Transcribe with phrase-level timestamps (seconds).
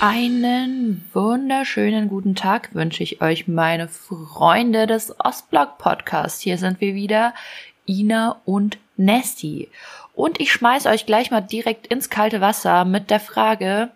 [0.00, 6.40] Einen wunderschönen guten Tag wünsche ich euch, meine Freunde des Ostblock Podcasts.
[6.40, 7.34] Hier sind wir wieder,
[7.84, 9.68] Ina und Nesty.
[10.14, 13.90] Und ich schmeiß euch gleich mal direkt ins kalte Wasser mit der Frage,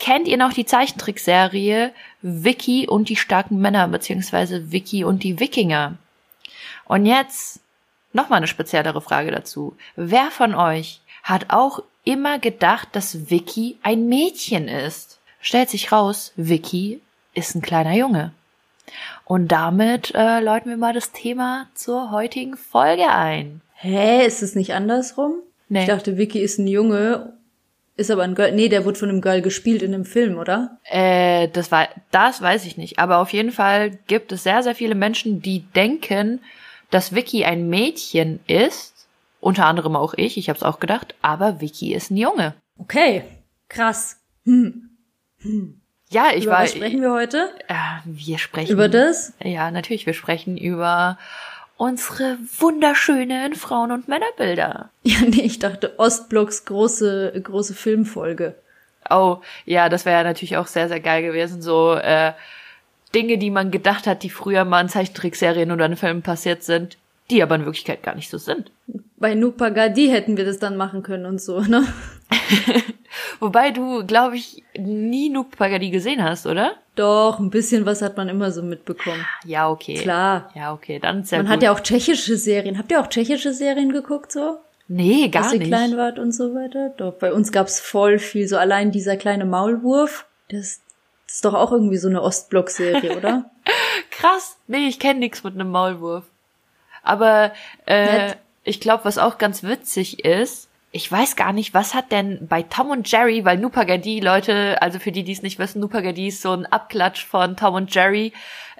[0.00, 5.96] kennt ihr noch die Zeichentrickserie Vicky und die starken Männer, beziehungsweise Vicky und die Wikinger?
[6.86, 7.60] Und jetzt
[8.12, 9.76] nochmal eine speziellere Frage dazu.
[9.94, 15.20] Wer von euch hat auch immer gedacht, dass Vicky ein Mädchen ist.
[15.40, 17.00] Stellt sich raus, Vicky
[17.34, 18.32] ist ein kleiner Junge.
[19.24, 23.60] Und damit äh, läuten wir mal das Thema zur heutigen Folge ein.
[23.74, 25.34] Hä, ist es nicht andersrum?
[25.68, 25.80] Nee.
[25.80, 27.32] Ich dachte, Vicky ist ein Junge,
[27.96, 28.52] ist aber ein Girl.
[28.52, 30.78] Nee, der wurde von einem Girl gespielt in einem Film, oder?
[30.84, 32.98] Äh, das war, das weiß ich nicht.
[32.98, 36.40] Aber auf jeden Fall gibt es sehr, sehr viele Menschen, die denken,
[36.90, 38.91] dass Vicky ein Mädchen ist
[39.42, 42.54] unter anderem auch ich, ich habe es auch gedacht, aber Vicky ist ein Junge.
[42.78, 43.24] Okay,
[43.68, 44.20] krass.
[44.44, 44.90] Hm.
[45.38, 45.80] Hm.
[46.10, 46.62] Ja, ich über war.
[46.62, 47.50] Was sprechen wir heute?
[47.66, 49.32] Äh, wir sprechen über das.
[49.42, 50.06] Ja, natürlich.
[50.06, 51.18] Wir sprechen über
[51.76, 54.90] unsere wunderschönen Frauen- und Männerbilder.
[55.02, 58.54] Ja, nee, ich dachte Ostblocks große große Filmfolge.
[59.10, 61.62] Oh, ja, das wäre ja natürlich auch sehr sehr geil gewesen.
[61.62, 62.32] So äh,
[63.12, 66.96] Dinge, die man gedacht hat, die früher mal in Zeichentrickserien oder in Filmen passiert sind,
[67.32, 68.70] die aber in Wirklichkeit gar nicht so sind.
[69.16, 71.86] Bei Nupagadi hätten wir das dann machen können und so, ne?
[73.40, 76.76] Wobei du, glaube ich, nie Nupagadi gesehen hast, oder?
[76.94, 79.24] Doch, ein bisschen was hat man immer so mitbekommen.
[79.44, 79.94] Ja, okay.
[79.94, 80.50] Klar.
[80.54, 81.52] Ja, okay, dann sehr Man gut.
[81.54, 82.78] hat ja auch tschechische Serien.
[82.78, 84.58] Habt ihr auch tschechische Serien geguckt so?
[84.88, 85.68] Nee, gar Als ihr nicht.
[85.68, 86.90] klein wart und so weiter?
[86.96, 88.46] Doch, bei uns gab's voll viel.
[88.46, 90.80] So allein dieser kleine Maulwurf, das,
[91.26, 93.50] das ist doch auch irgendwie so eine Ostblock-Serie, oder?
[94.10, 94.58] Krass.
[94.66, 96.24] Nee, ich kenne nix mit einem Maulwurf.
[97.02, 97.52] Aber
[97.86, 98.36] äh, Nett.
[98.64, 102.62] ich glaube, was auch ganz witzig ist, ich weiß gar nicht, was hat denn bei
[102.62, 106.42] Tom und Jerry, weil Nupagadi, Leute, also für die, die es nicht wissen, Nupagadi ist
[106.42, 108.34] so ein Abklatsch von Tom und Jerry,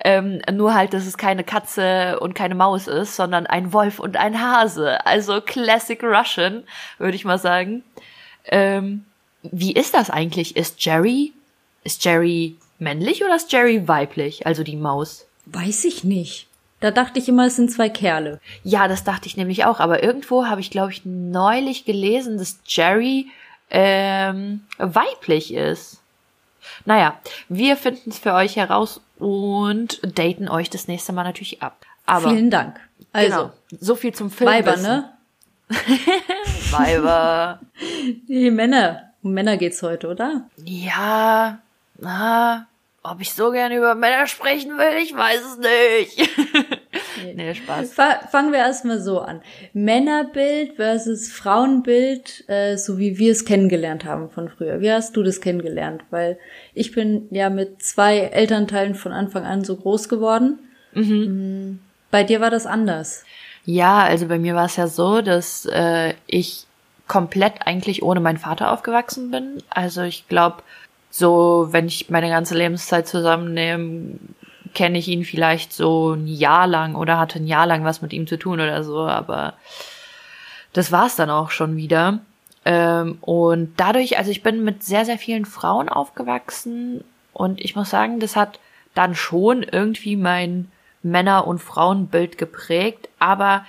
[0.05, 4.19] ähm, nur halt, dass es keine Katze und keine Maus ist, sondern ein Wolf und
[4.19, 5.05] ein Hase.
[5.07, 6.65] Also Classic Russian,
[6.99, 7.83] würde ich mal sagen.
[8.45, 9.07] Ähm,
[9.43, 10.55] wie ist das eigentlich?
[10.55, 11.33] Ist Jerry,
[11.83, 15.27] ist Jerry männlich oder ist Jerry weiblich, also die Maus?
[15.47, 16.47] Weiß ich nicht.
[16.83, 18.41] Da dachte ich immer, es sind zwei Kerle.
[18.65, 19.79] Ja, das dachte ich nämlich auch.
[19.79, 23.29] Aber irgendwo habe ich, glaube ich, neulich gelesen, dass Jerry
[23.71, 26.01] ähm, weiblich ist.
[26.85, 31.87] Naja, wir finden es für euch heraus und daten euch das nächste Mal natürlich ab.
[32.05, 32.81] Aber Vielen Dank.
[33.13, 34.51] Also, genau, so viel zum Film.
[34.51, 35.13] Weiber, ne?
[36.71, 37.61] Weiber.
[38.29, 39.13] Die Männer.
[39.23, 40.49] Um Männer geht's heute, oder?
[40.65, 41.59] Ja,
[41.99, 42.67] na,
[43.05, 46.31] ob ich so gerne über Männer sprechen will, ich weiß es nicht.
[47.35, 47.93] nee, Spaß.
[47.93, 49.41] Fa fangen wir erstmal so an.
[49.73, 54.81] Männerbild versus Frauenbild, äh, so wie wir es kennengelernt haben von früher.
[54.81, 56.03] Wie hast du das kennengelernt?
[56.11, 56.39] Weil
[56.75, 60.59] ich bin ja mit zwei Elternteilen von Anfang an so groß geworden.
[60.95, 61.81] Mhm.
[62.11, 63.25] Bei dir war das anders.
[63.65, 66.67] Ja, also bei mir war es ja so, dass äh, ich
[67.09, 69.63] komplett eigentlich ohne meinen Vater aufgewachsen bin.
[69.71, 70.63] Also ich glaube,
[71.11, 74.19] so wenn ich meine ganze Lebenszeit zusammennehme,
[74.75, 78.13] kenne ich ihn vielleicht so ein Jahr lang oder hatte ein Jahr lang was mit
[78.13, 79.55] ihm zu tun oder so, aber
[80.73, 82.21] das war's dann auch schon wieder.
[82.65, 87.91] Ähm, und dadurch, also ich bin mit sehr, sehr vielen Frauen aufgewachsen und ich muss
[87.91, 88.59] sagen, das hat
[88.95, 90.71] dann schon irgendwie mein
[91.03, 93.65] Männer- und Frauenbild geprägt, aber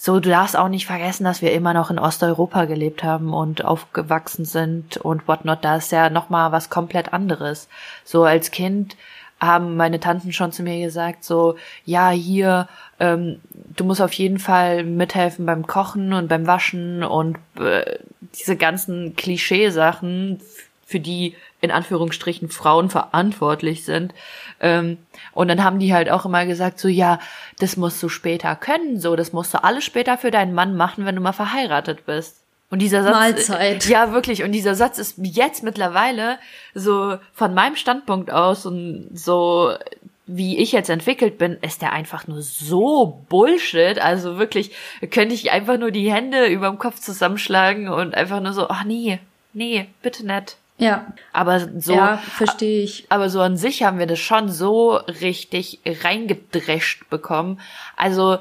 [0.00, 3.64] so, du darfst auch nicht vergessen, dass wir immer noch in Osteuropa gelebt haben und
[3.64, 5.64] aufgewachsen sind und whatnot.
[5.64, 7.68] Da ist ja nochmal was komplett anderes.
[8.04, 8.96] So als Kind
[9.40, 12.68] haben meine Tanten schon zu mir gesagt, so, ja, hier,
[12.98, 13.40] ähm,
[13.76, 17.98] du musst auf jeden Fall mithelfen beim Kochen und beim Waschen und äh,
[18.34, 20.40] diese ganzen Klischeesachen,
[20.88, 24.14] für die in Anführungsstrichen Frauen verantwortlich sind.
[24.58, 24.96] Ähm,
[25.34, 27.18] und dann haben die halt auch immer gesagt, so ja,
[27.58, 31.04] das musst du später können, so, das musst du alles später für deinen Mann machen,
[31.04, 32.40] wenn du mal verheiratet bist.
[32.70, 33.86] Und dieser Satz, Mahlzeit.
[33.86, 36.38] ja wirklich, und dieser Satz ist jetzt mittlerweile
[36.74, 39.72] so von meinem Standpunkt aus und so
[40.28, 43.98] wie ich jetzt entwickelt bin, ist der einfach nur so Bullshit.
[43.98, 44.72] Also wirklich,
[45.10, 49.20] könnte ich einfach nur die Hände überm Kopf zusammenschlagen und einfach nur so, ach nee,
[49.54, 50.58] nee, bitte nicht.
[50.76, 51.06] Ja.
[51.32, 53.06] Aber so, ja, verstehe ich.
[53.08, 57.58] aber so an sich haben wir das schon so richtig reingedrescht bekommen.
[57.96, 58.38] Also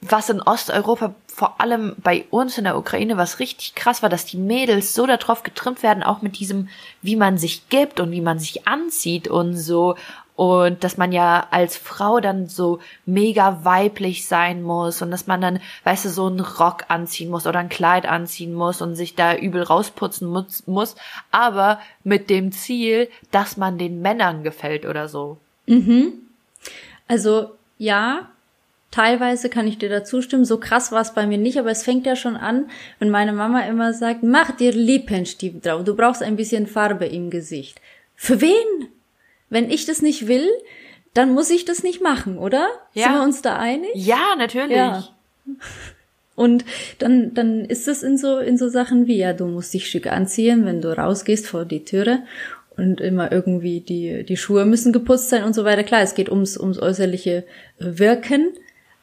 [0.00, 4.24] was in Osteuropa, vor allem bei uns in der Ukraine, was richtig krass war, dass
[4.24, 6.68] die Mädels so darauf getrimmt werden, auch mit diesem,
[7.00, 9.94] wie man sich gibt und wie man sich anzieht und so.
[10.34, 15.40] Und dass man ja als Frau dann so mega weiblich sein muss und dass man
[15.40, 19.14] dann, weißt du, so einen Rock anziehen muss oder ein Kleid anziehen muss und sich
[19.14, 20.28] da übel rausputzen
[20.66, 20.96] muss,
[21.30, 25.38] aber mit dem Ziel, dass man den Männern gefällt oder so.
[25.66, 26.14] Mhm.
[27.06, 28.28] Also ja,
[28.90, 30.44] Teilweise kann ich dir da zustimmen.
[30.44, 33.32] So krass war es bei mir nicht, aber es fängt ja schon an, wenn meine
[33.32, 35.84] Mama immer sagt, mach dir Lippenstift drauf.
[35.84, 37.80] Du brauchst ein bisschen Farbe im Gesicht.
[38.16, 38.88] Für wen?
[39.50, 40.48] Wenn ich das nicht will,
[41.14, 42.68] dann muss ich das nicht machen, oder?
[42.94, 43.04] Ja.
[43.04, 43.90] Sind wir uns da einig?
[43.94, 44.76] Ja, natürlich.
[44.76, 45.08] Ja.
[46.34, 46.64] Und
[46.98, 50.06] dann, dann ist es in so, in so Sachen wie, ja, du musst dich schick
[50.06, 52.20] anziehen, wenn du rausgehst vor die Türe
[52.76, 55.82] und immer irgendwie die, die Schuhe müssen geputzt sein und so weiter.
[55.82, 57.44] Klar, es geht ums, ums äußerliche
[57.78, 58.52] Wirken.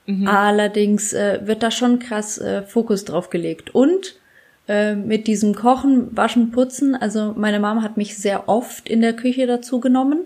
[0.05, 0.27] Mhm.
[0.27, 3.73] Allerdings äh, wird da schon krass äh, Fokus drauf gelegt.
[3.73, 4.15] Und
[4.67, 9.13] äh, mit diesem Kochen, Waschen, Putzen, also meine Mama hat mich sehr oft in der
[9.13, 10.21] Küche dazu genommen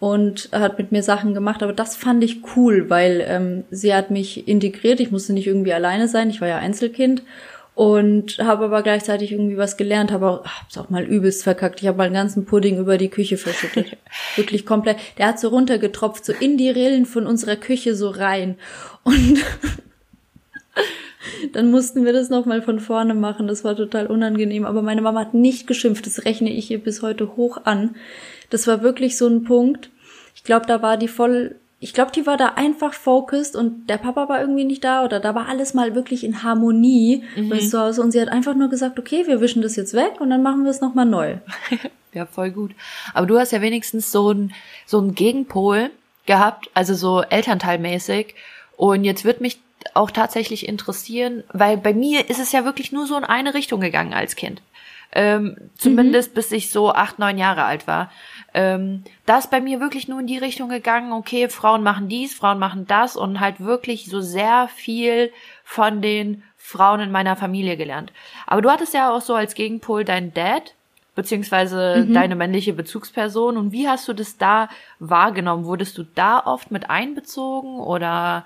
[0.00, 4.10] und hat mit mir Sachen gemacht, aber das fand ich cool, weil ähm, sie hat
[4.10, 7.22] mich integriert, ich musste nicht irgendwie alleine sein, ich war ja Einzelkind
[7.78, 11.80] und habe aber gleichzeitig irgendwie was gelernt, habe auch, hab's auch mal übelst verkackt.
[11.80, 13.96] Ich habe mal einen ganzen Pudding über die Küche verschüttet.
[14.34, 14.96] Wirklich komplett.
[15.16, 18.56] Der hat so runtergetropft, so in die Rillen von unserer Küche so rein.
[19.04, 19.44] Und
[21.52, 23.46] dann mussten wir das nochmal von vorne machen.
[23.46, 24.66] Das war total unangenehm.
[24.66, 26.04] Aber meine Mama hat nicht geschimpft.
[26.04, 27.94] Das rechne ich ihr bis heute hoch an.
[28.50, 29.88] Das war wirklich so ein Punkt.
[30.34, 33.98] Ich glaube, da war die voll ich glaube, die war da einfach focused und der
[33.98, 37.52] Papa war irgendwie nicht da oder da war alles mal wirklich in Harmonie mhm.
[37.52, 40.20] und zu Hause und sie hat einfach nur gesagt, okay, wir wischen das jetzt weg
[40.20, 41.36] und dann machen wir es nochmal neu.
[42.12, 42.72] ja, voll gut.
[43.14, 44.52] Aber du hast ja wenigstens so ein
[44.86, 45.90] so ein Gegenpol
[46.26, 48.34] gehabt, also so Elternteilmäßig
[48.76, 49.60] und jetzt wird mich
[49.94, 53.80] auch tatsächlich interessieren, weil bei mir ist es ja wirklich nur so in eine Richtung
[53.80, 54.62] gegangen als Kind.
[55.12, 56.34] Ähm, zumindest mhm.
[56.34, 58.10] bis ich so acht, neun Jahre alt war.
[58.58, 62.34] Ähm, da ist bei mir wirklich nur in die Richtung gegangen, okay, Frauen machen dies,
[62.34, 65.30] Frauen machen das und halt wirklich so sehr viel
[65.62, 68.12] von den Frauen in meiner Familie gelernt.
[68.48, 70.74] Aber du hattest ja auch so als Gegenpol deinen Dad,
[71.14, 72.14] beziehungsweise mhm.
[72.14, 73.56] deine männliche Bezugsperson.
[73.56, 74.68] Und wie hast du das da
[74.98, 75.64] wahrgenommen?
[75.64, 78.44] Wurdest du da oft mit einbezogen oder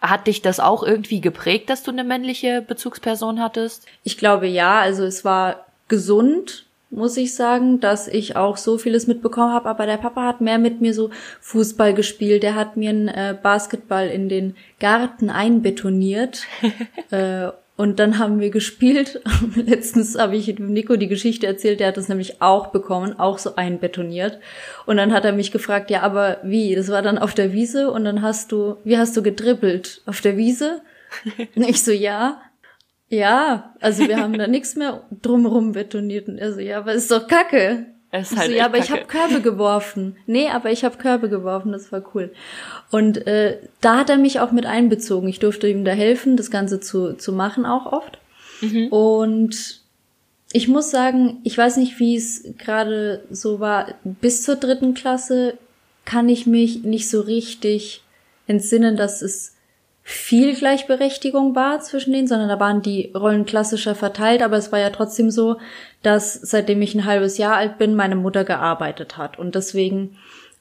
[0.00, 3.86] hat dich das auch irgendwie geprägt, dass du eine männliche Bezugsperson hattest?
[4.02, 9.06] Ich glaube ja, also es war gesund, muss ich sagen, dass ich auch so vieles
[9.06, 9.68] mitbekommen habe.
[9.68, 12.42] Aber der Papa hat mehr mit mir so Fußball gespielt.
[12.42, 16.44] Der hat mir einen äh, Basketball in den Garten einbetoniert.
[17.10, 19.20] äh, und dann haben wir gespielt.
[19.54, 23.54] Letztens habe ich Nico die Geschichte erzählt, der hat das nämlich auch bekommen, auch so
[23.54, 24.40] einbetoniert.
[24.84, 26.74] Und dann hat er mich gefragt, ja, aber wie?
[26.74, 30.02] Das war dann auf der Wiese und dann hast du, wie hast du gedribbelt?
[30.06, 30.80] Auf der Wiese?
[31.54, 32.42] Und ich so, ja.
[33.10, 36.28] Ja, also wir haben da nichts mehr drumherum betoniert.
[36.28, 37.86] Und er so, ja, aber ist doch kacke.
[38.10, 38.84] Es ist halt so, ja, aber kacke.
[38.84, 40.16] ich habe Körbe geworfen.
[40.26, 42.32] Nee, aber ich habe Körbe geworfen, das war cool.
[42.90, 45.28] Und äh, da hat er mich auch mit einbezogen.
[45.28, 48.18] Ich durfte ihm da helfen, das Ganze zu, zu machen auch oft.
[48.60, 48.88] Mhm.
[48.88, 49.82] Und
[50.52, 53.94] ich muss sagen, ich weiß nicht, wie es gerade so war.
[54.04, 55.58] Bis zur dritten Klasse
[56.04, 58.02] kann ich mich nicht so richtig
[58.46, 59.54] entsinnen, dass es
[60.10, 64.78] viel Gleichberechtigung war zwischen denen, sondern da waren die Rollen klassischer verteilt, aber es war
[64.78, 65.58] ja trotzdem so,
[66.02, 69.38] dass seitdem ich ein halbes Jahr alt bin, meine Mutter gearbeitet hat.
[69.38, 70.16] Und deswegen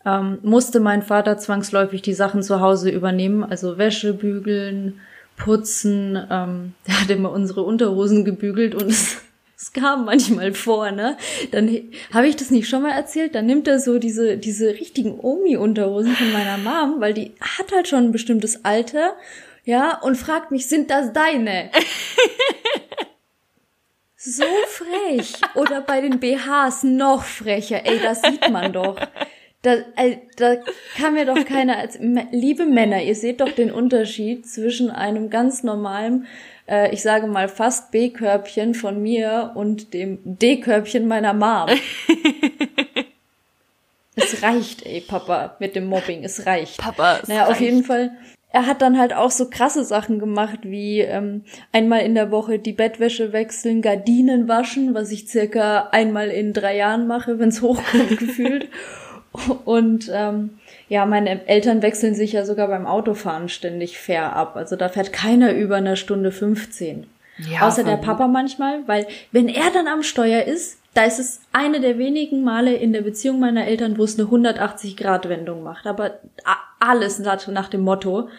[0.06, 5.00] ähm, musste mein Vater zwangsläufig die Sachen zu Hause übernehmen, also Wäsche bügeln,
[5.38, 9.22] putzen, ähm, der hat immer unsere Unterhosen gebügelt und es
[9.68, 11.18] es kam manchmal vor, ne?
[11.52, 11.70] Dann
[12.14, 13.36] habe ich das nicht schon mal erzählt.
[13.36, 17.88] Dann nimmt er so diese diese richtigen Omi-Unterhosen von meiner Mom, weil die hat halt
[17.88, 19.16] schon ein bestimmtes Alter,
[19.66, 21.70] ja, und fragt mich, sind das deine?
[24.16, 25.34] so frech.
[25.56, 27.86] Oder bei den BHs noch frecher.
[27.86, 28.98] Ey, das sieht man doch.
[29.64, 30.56] Da, äh, da
[30.96, 32.00] kann mir doch keiner als
[32.32, 36.28] liebe Männer, ihr seht doch den Unterschied zwischen einem ganz normalen
[36.68, 41.70] äh, ich sage mal, fast B-Körbchen von mir und dem D-Körbchen meiner Mom.
[44.16, 46.78] es reicht, ey, Papa, mit dem Mobbing, es reicht.
[46.78, 47.52] Papa, es Naja, reicht.
[47.52, 48.12] auf jeden Fall.
[48.50, 51.44] Er hat dann halt auch so krasse Sachen gemacht, wie ähm,
[51.74, 56.78] einmal in der Woche die Bettwäsche wechseln, Gardinen waschen, was ich circa einmal in drei
[56.78, 58.70] Jahren mache, wenn's hochkommt gefühlt.
[59.66, 60.58] Und ähm,
[60.90, 64.56] ja, meine Eltern wechseln sich ja sogar beim Autofahren ständig fair ab.
[64.56, 67.08] Also da fährt keiner über eine Stunde 15.
[67.50, 71.42] Ja, Außer der Papa manchmal, weil wenn er dann am Steuer ist, da ist es
[71.52, 75.86] eine der wenigen Male in der Beziehung meiner Eltern, wo es eine 180-Grad-Wendung macht.
[75.86, 76.20] Aber
[76.80, 78.30] alles nach dem Motto,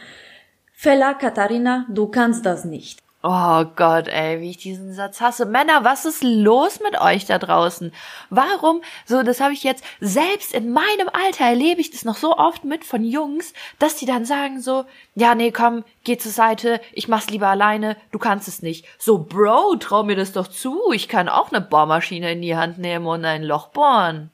[0.73, 3.01] Fela Katharina, du kannst das nicht.
[3.31, 5.45] Oh Gott, ey, wie ich diesen Satz hasse.
[5.45, 7.93] Männer, was ist los mit euch da draußen?
[8.31, 8.81] Warum?
[9.05, 12.65] So, das habe ich jetzt selbst in meinem Alter erlebe ich das noch so oft
[12.65, 17.09] mit von Jungs, dass die dann sagen so, ja, nee, komm, geh zur Seite, ich
[17.09, 18.87] mach's lieber alleine, du kannst es nicht.
[18.99, 22.79] So, Bro, trau mir das doch zu, ich kann auch eine Bohrmaschine in die Hand
[22.79, 24.31] nehmen und ein Loch bohren.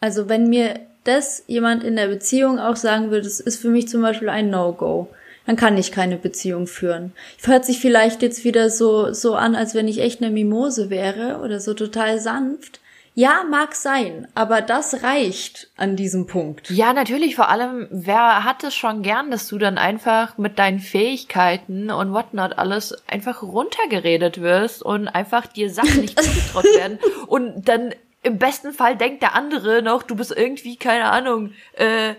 [0.00, 3.86] Also, wenn mir das jemand in der Beziehung auch sagen würde, das ist für mich
[3.86, 5.08] zum Beispiel ein No-Go
[5.46, 7.12] dann kann ich keine Beziehung führen.
[7.42, 11.40] Hört sich vielleicht jetzt wieder so, so an, als wenn ich echt eine Mimose wäre
[11.42, 12.80] oder so total sanft.
[13.18, 16.68] Ja, mag sein, aber das reicht an diesem Punkt.
[16.70, 20.80] Ja, natürlich, vor allem, wer hat es schon gern, dass du dann einfach mit deinen
[20.80, 27.66] Fähigkeiten und whatnot alles einfach runtergeredet wirst und einfach dir Sachen nicht zugetraut werden und
[27.66, 32.16] dann im besten Fall denkt der andere noch, du bist irgendwie, keine Ahnung, äh,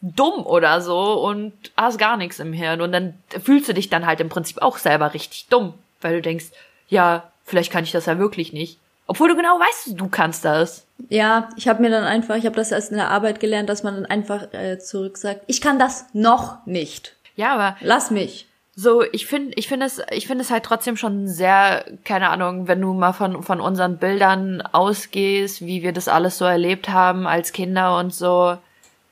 [0.00, 2.80] dumm oder so und hast gar nichts im Hirn.
[2.80, 6.22] Und dann fühlst du dich dann halt im Prinzip auch selber richtig dumm, weil du
[6.22, 6.46] denkst,
[6.88, 8.78] ja, vielleicht kann ich das ja wirklich nicht.
[9.08, 10.84] Obwohl du genau weißt, du kannst das.
[11.08, 13.82] Ja, ich habe mir dann einfach, ich habe das erst in der Arbeit gelernt, dass
[13.82, 17.14] man dann einfach äh, zurück sagt, ich kann das noch nicht.
[17.36, 18.48] Ja, aber lass mich.
[18.74, 22.68] So, ich finde, ich finde es, ich finde es halt trotzdem schon sehr, keine Ahnung,
[22.68, 27.26] wenn du mal von von unseren Bildern ausgehst, wie wir das alles so erlebt haben
[27.26, 28.58] als Kinder und so.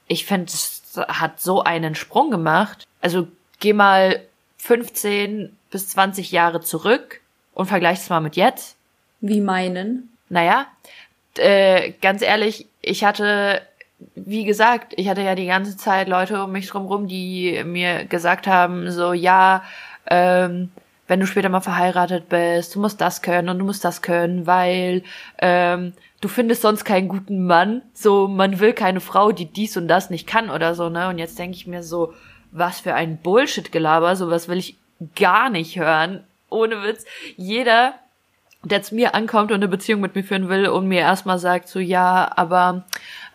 [0.06, 2.86] Ich finde, es hat so einen Sprung gemacht.
[3.00, 3.28] Also
[3.60, 4.20] geh mal
[4.58, 7.20] 15 bis 20 Jahre zurück
[7.52, 8.76] und vergleich es mal mit jetzt.
[9.20, 10.10] Wie meinen?
[10.28, 10.66] Naja,
[11.38, 13.62] äh, ganz ehrlich, ich hatte,
[14.14, 18.46] wie gesagt, ich hatte ja die ganze Zeit Leute um mich drumherum, die mir gesagt
[18.46, 19.62] haben, so, ja,
[20.06, 20.70] ähm,
[21.06, 24.46] wenn du später mal verheiratet bist, du musst das können und du musst das können,
[24.46, 25.02] weil
[25.38, 25.92] ähm,
[26.24, 27.82] du findest sonst keinen guten Mann.
[27.92, 31.08] So, man will keine Frau, die dies und das nicht kann oder so, ne?
[31.08, 32.14] Und jetzt denke ich mir so,
[32.50, 34.78] was für ein Bullshit-Gelaber, sowas will ich
[35.14, 36.24] gar nicht hören.
[36.48, 37.04] Ohne Witz.
[37.36, 37.94] Jeder,
[38.62, 41.68] der zu mir ankommt und eine Beziehung mit mir führen will und mir erstmal sagt,
[41.68, 42.84] so, ja, aber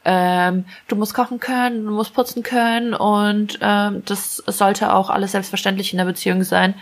[0.03, 5.33] ähm, du musst kochen können, du musst putzen können und ähm, das sollte auch alles
[5.33, 6.73] selbstverständlich in der Beziehung sein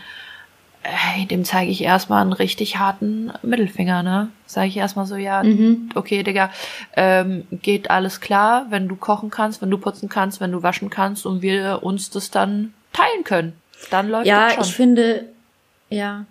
[0.82, 4.30] hey, dem zeige ich erstmal einen richtig harten Mittelfinger, ne?
[4.46, 5.90] Sage ich erstmal so, ja, mhm.
[5.96, 6.50] okay, Digga,
[6.96, 10.90] ähm, geht alles klar, wenn du kochen kannst, wenn du putzen kannst, wenn du waschen
[10.90, 13.54] kannst und wir uns das dann teilen können.
[13.92, 14.62] Dann läuft ja, das schon.
[14.62, 15.26] Ja, ich finde,
[15.90, 16.26] ja,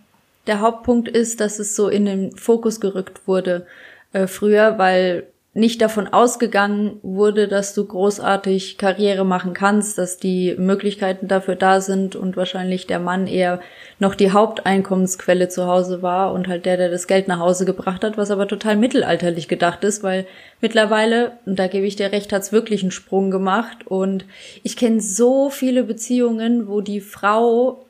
[0.46, 3.66] der Hauptpunkt ist, dass es so in den Fokus gerückt wurde
[4.12, 10.54] äh, früher, weil nicht davon ausgegangen wurde, dass du großartig Karriere machen kannst, dass die
[10.58, 13.60] Möglichkeiten dafür da sind und wahrscheinlich der Mann eher
[13.98, 18.04] noch die Haupteinkommensquelle zu Hause war und halt der, der das Geld nach Hause gebracht
[18.04, 20.26] hat, was aber total mittelalterlich gedacht ist, weil
[20.60, 23.86] mittlerweile, und da gebe ich dir recht, hat's wirklich einen Sprung gemacht.
[23.86, 24.26] Und
[24.62, 27.86] ich kenne so viele Beziehungen, wo die Frau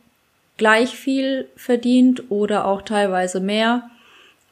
[0.57, 3.91] gleich viel verdient oder auch teilweise mehr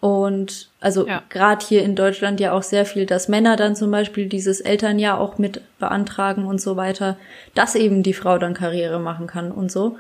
[0.05, 1.23] und also ja.
[1.31, 5.19] gerade hier in Deutschland ja auch sehr viel, dass Männer dann zum Beispiel dieses Elternjahr
[5.19, 7.17] auch mit beantragen und so weiter,
[7.55, 9.97] dass eben die Frau dann Karriere machen kann und so.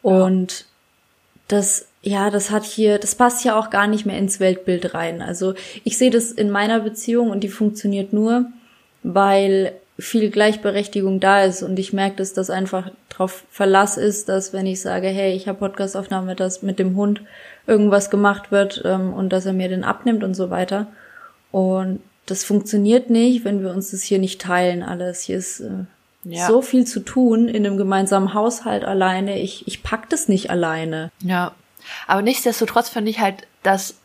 [0.00, 0.66] Und ja.
[1.48, 5.22] das, ja, das hat hier, das passt ja auch gar nicht mehr ins Weltbild rein.
[5.22, 8.44] Also ich sehe das in meiner Beziehung und die funktioniert nur,
[9.02, 14.52] weil viel Gleichberechtigung da ist und ich merke, dass das einfach drauf Verlass ist, dass
[14.52, 17.22] wenn ich sage, hey, ich habe Podcastaufnahme das mit dem Hund
[17.68, 20.86] irgendwas gemacht wird ähm, und dass er mir den abnimmt und so weiter.
[21.52, 25.22] Und das funktioniert nicht, wenn wir uns das hier nicht teilen alles.
[25.22, 25.84] Hier ist äh,
[26.24, 26.46] ja.
[26.46, 29.38] so viel zu tun in einem gemeinsamen Haushalt alleine.
[29.38, 31.10] Ich, ich pack das nicht alleine.
[31.20, 31.52] Ja.
[32.06, 33.96] Aber nichtsdestotrotz finde ich halt, dass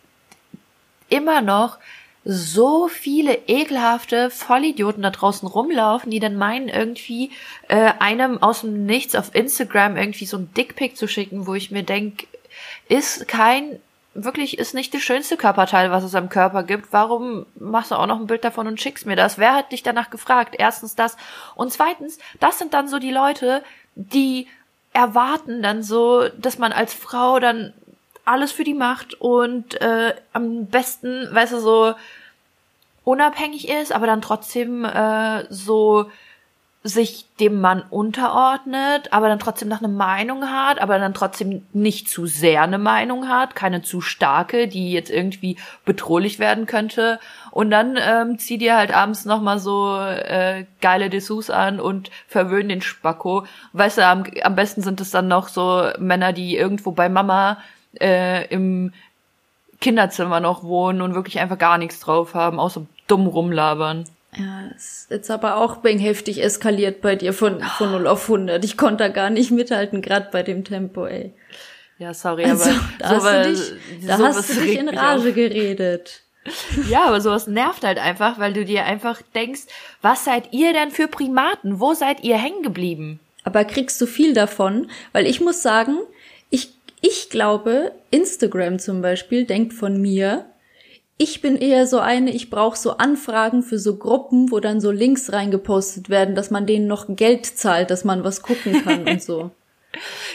[1.09, 1.79] immer noch
[2.25, 7.31] so viele ekelhafte Vollidioten da draußen rumlaufen, die dann meinen, irgendwie
[7.67, 11.71] äh, einem aus dem Nichts auf Instagram irgendwie so ein Dickpick zu schicken, wo ich
[11.71, 12.27] mir denk,
[12.89, 13.79] ist kein,
[14.13, 16.91] wirklich ist nicht das schönste Körperteil, was es am Körper gibt.
[16.91, 19.37] Warum machst du auch noch ein Bild davon und schickst mir das?
[19.37, 20.55] Wer hat dich danach gefragt?
[20.57, 21.17] Erstens das.
[21.55, 23.63] Und zweitens, das sind dann so die Leute,
[23.95, 24.47] die
[24.93, 27.73] erwarten dann so, dass man als Frau dann
[28.25, 31.93] alles für die macht und äh, am besten, weißt du, so
[33.03, 36.09] unabhängig ist, aber dann trotzdem äh, so
[36.85, 42.09] sich dem Mann unterordnet, aber dann trotzdem noch eine Meinung hat, aber dann trotzdem nicht
[42.09, 47.19] zu sehr eine Meinung hat, keine zu starke, die jetzt irgendwie bedrohlich werden könnte.
[47.51, 52.67] Und dann ähm, zieh dir halt abends nochmal so äh, geile Dessous an und verwöhn
[52.67, 53.45] den Spacko.
[53.71, 57.59] Weißt du, am, am besten sind es dann noch so Männer, die irgendwo bei Mama
[58.01, 58.91] äh, im
[59.79, 64.05] Kinderzimmer noch wohnen und wirklich einfach gar nichts drauf haben, außer dumm rumlabern.
[64.37, 68.63] Ja, ist jetzt aber auch heftig eskaliert bei dir von, von 0 auf 100.
[68.65, 71.33] Ich konnte da gar nicht mithalten, gerade bei dem Tempo, ey.
[71.99, 75.31] Ja, sorry, Also, aber da hast sowas- du dich, da hast du dich in Rage
[75.33, 76.21] geredet.
[76.89, 79.61] Ja, aber sowas nervt halt einfach, weil du dir einfach denkst,
[80.01, 81.79] was seid ihr denn für Primaten?
[81.79, 83.19] Wo seid ihr hängen geblieben?
[83.45, 84.89] Aber kriegst du viel davon?
[85.13, 85.97] Weil ich muss sagen,
[86.49, 90.45] ich, ich glaube, Instagram zum Beispiel denkt von mir,
[91.17, 94.91] ich bin eher so eine, ich brauche so Anfragen für so Gruppen, wo dann so
[94.91, 99.21] Links reingepostet werden, dass man denen noch Geld zahlt, dass man was gucken kann und
[99.21, 99.51] so.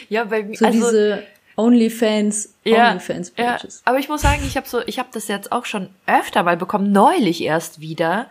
[0.08, 1.24] Ja, weil So also, diese
[1.56, 3.82] OnlyFans, ja, OnlyFans ja, Pages.
[3.84, 6.56] aber ich muss sagen, ich habe so, ich habe das jetzt auch schon öfter mal
[6.56, 8.30] bekommen, neulich erst wieder.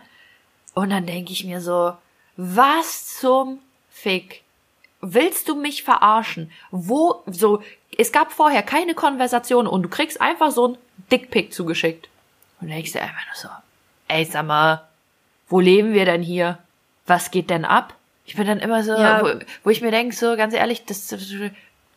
[0.72, 1.92] Und dann denke ich mir so,
[2.38, 3.58] was zum
[3.90, 4.42] Fick?
[5.02, 6.50] Willst du mich verarschen?
[6.70, 7.62] Wo, so,
[7.98, 10.78] es gab vorher keine Konversation und du kriegst einfach so ein
[11.12, 12.08] Dickpick zugeschickt.
[12.60, 13.48] Und denkst dir einfach nur so,
[14.08, 14.88] ey, sag mal,
[15.48, 16.58] wo leben wir denn hier?
[17.06, 17.94] Was geht denn ab?
[18.26, 19.22] Ich bin dann immer so, Ja.
[19.22, 19.30] wo,
[19.64, 21.26] wo ich mir denke, so ganz ehrlich, das, das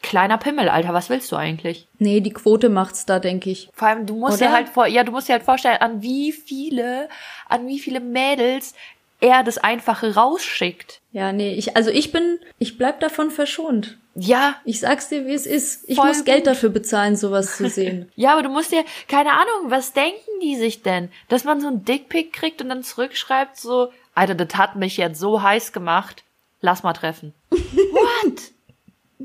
[0.01, 1.87] kleiner Pimmel, Alter, was willst du eigentlich?
[1.99, 3.69] Nee, die Quote macht's da, denke ich.
[3.73, 4.47] Vor allem, du musst Oder?
[4.49, 7.09] dir halt vor, ja, du musst dir halt vorstellen, an wie viele,
[7.49, 8.73] an wie viele Mädels
[9.19, 10.99] er das Einfache rausschickt.
[11.11, 13.97] Ja, nee, ich, also ich bin, ich bleib davon verschont.
[14.13, 15.87] Ja, Ich sag's dir, wie es ist.
[15.87, 16.47] Ich muss Geld gut.
[16.47, 18.11] dafür bezahlen, sowas zu sehen.
[18.15, 21.09] ja, aber du musst dir, keine Ahnung, was denken die sich denn?
[21.29, 25.19] Dass man so ein Dickpick kriegt und dann zurückschreibt so, Alter, das hat mich jetzt
[25.19, 26.23] so heiß gemacht,
[26.59, 27.33] lass mal treffen.
[27.51, 28.41] What?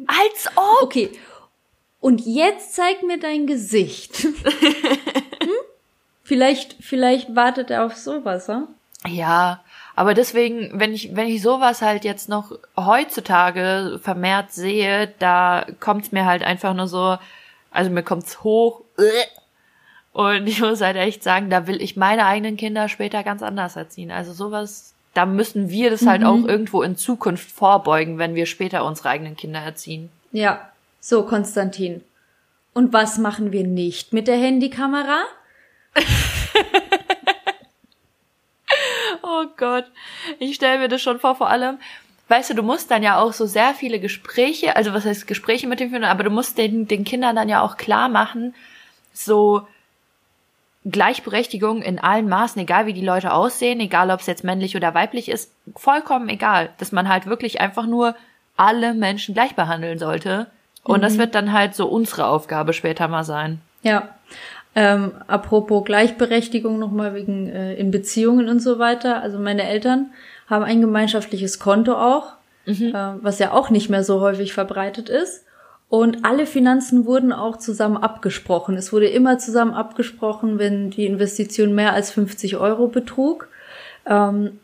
[0.06, 0.82] Als ob!
[0.82, 1.10] Okay.
[2.00, 4.16] Und jetzt zeig mir dein Gesicht.
[4.22, 4.30] hm?
[6.22, 8.68] Vielleicht, vielleicht wartet er auf sowas, hm?
[9.08, 9.64] Ja,
[9.96, 16.12] aber deswegen, wenn ich, wenn ich sowas halt jetzt noch heutzutage vermehrt sehe, da kommt's
[16.12, 17.16] mir halt einfach nur so,
[17.70, 18.82] also mir kommt's hoch.
[20.12, 23.76] Und ich muss halt echt sagen, da will ich meine eigenen Kinder später ganz anders
[23.76, 24.10] erziehen.
[24.10, 28.84] Also sowas, da müssen wir das halt auch irgendwo in Zukunft vorbeugen, wenn wir später
[28.84, 30.10] unsere eigenen Kinder erziehen.
[30.30, 30.70] Ja.
[31.00, 32.02] So, Konstantin.
[32.74, 35.22] Und was machen wir nicht mit der Handykamera?
[39.36, 39.84] Oh Gott,
[40.38, 41.78] ich stelle mir das schon vor, vor allem,
[42.28, 45.66] weißt du, du musst dann ja auch so sehr viele Gespräche, also was heißt Gespräche
[45.66, 48.54] mit den Kindern, aber du musst den, den Kindern dann ja auch klar machen,
[49.12, 49.66] so
[50.84, 54.94] Gleichberechtigung in allen Maßen, egal wie die Leute aussehen, egal ob es jetzt männlich oder
[54.94, 58.14] weiblich ist, vollkommen egal, dass man halt wirklich einfach nur
[58.56, 60.46] alle Menschen gleich behandeln sollte.
[60.84, 63.60] Und das wird dann halt so unsere Aufgabe später mal sein.
[63.82, 64.14] Ja.
[64.78, 69.22] Ähm, apropos Gleichberechtigung nochmal wegen äh, in Beziehungen und so weiter.
[69.22, 70.10] Also meine Eltern
[70.48, 72.34] haben ein gemeinschaftliches Konto auch,
[72.66, 75.44] äh, was ja auch nicht mehr so häufig verbreitet ist.
[75.88, 78.76] Und alle Finanzen wurden auch zusammen abgesprochen.
[78.76, 83.48] Es wurde immer zusammen abgesprochen, wenn die Investition mehr als 50 Euro betrug.
[84.04, 84.60] Ähm,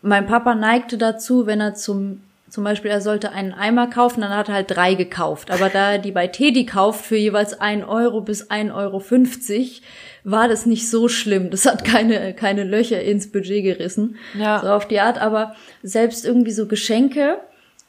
[0.00, 2.20] mein Papa neigte dazu, wenn er zum
[2.52, 5.50] zum Beispiel, er sollte einen Eimer kaufen, dann hat er halt drei gekauft.
[5.50, 9.80] Aber da er die bei Teddy kauft für jeweils ein Euro bis ein Euro, fünfzig,
[10.22, 11.48] war das nicht so schlimm.
[11.48, 14.16] Das hat keine, keine Löcher ins Budget gerissen.
[14.38, 14.60] Ja.
[14.60, 15.18] So auf die Art.
[15.18, 17.38] Aber selbst irgendwie so Geschenke,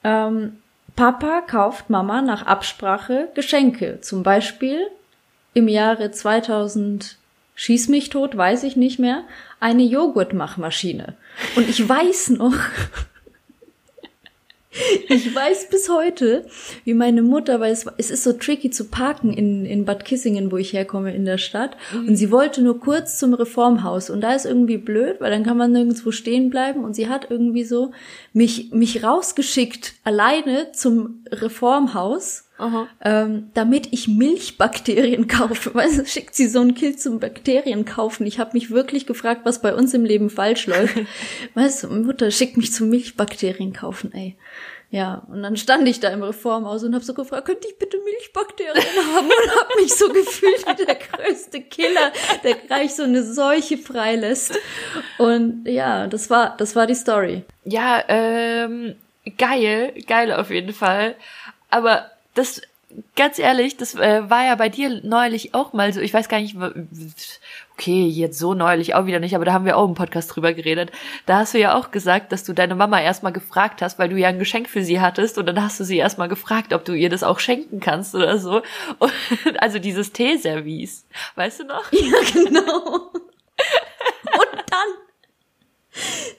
[0.05, 0.53] ähm,
[0.95, 3.99] Papa kauft Mama nach Absprache Geschenke.
[3.99, 4.79] Zum Beispiel
[5.53, 7.17] im Jahre 2000
[7.55, 9.25] schieß mich tot, weiß ich nicht mehr,
[9.59, 11.15] eine Joghurtmachmaschine.
[11.57, 12.55] Und ich weiß noch,
[15.09, 16.45] ich weiß bis heute,
[16.83, 20.51] wie meine Mutter, weil es, es ist so tricky zu parken in, in Bad Kissingen,
[20.51, 21.77] wo ich herkomme in der Stadt.
[21.93, 24.09] Und sie wollte nur kurz zum Reformhaus.
[24.09, 26.83] Und da ist irgendwie blöd, weil dann kann man nirgendwo stehen bleiben.
[26.83, 27.91] Und sie hat irgendwie so
[28.33, 32.42] mich, mich rausgeschickt, alleine zum Reformhaus,
[33.03, 35.73] ähm, damit ich Milchbakterien kaufe.
[35.73, 38.25] Weißt du, schickt sie so ein Kind zum Bakterien kaufen.
[38.25, 40.95] Ich habe mich wirklich gefragt, was bei uns im Leben falsch läuft.
[41.55, 44.37] weißt du, Mutter schickt mich zum Milchbakterien kaufen, ey.
[44.91, 47.97] Ja, und dann stand ich da im Reformhaus und habe so gefragt, könnte ich bitte
[47.97, 48.75] Milchbakterien
[49.15, 49.25] haben?
[49.25, 52.11] Und habe mich so gefühlt wie der größte Killer,
[52.43, 54.55] der gleich so eine Seuche freilässt.
[55.17, 57.43] Und ja, das war, das war die Story.
[57.65, 58.93] Ja, ähm,
[59.35, 61.15] geil, geil auf jeden Fall.
[61.71, 62.61] Aber das,
[63.15, 66.39] ganz ehrlich, das äh, war ja bei dir neulich auch mal so, ich weiß gar
[66.39, 66.55] nicht,
[67.73, 70.53] okay, jetzt so neulich auch wieder nicht, aber da haben wir auch im Podcast drüber
[70.53, 70.91] geredet.
[71.25, 74.17] Da hast du ja auch gesagt, dass du deine Mama erstmal gefragt hast, weil du
[74.17, 76.93] ja ein Geschenk für sie hattest und dann hast du sie erstmal gefragt, ob du
[76.93, 78.61] ihr das auch schenken kannst oder so.
[78.99, 79.13] Und,
[79.59, 81.91] also dieses Teeservice, weißt du noch?
[81.91, 83.11] Ja, genau.
[84.33, 84.89] Und dann,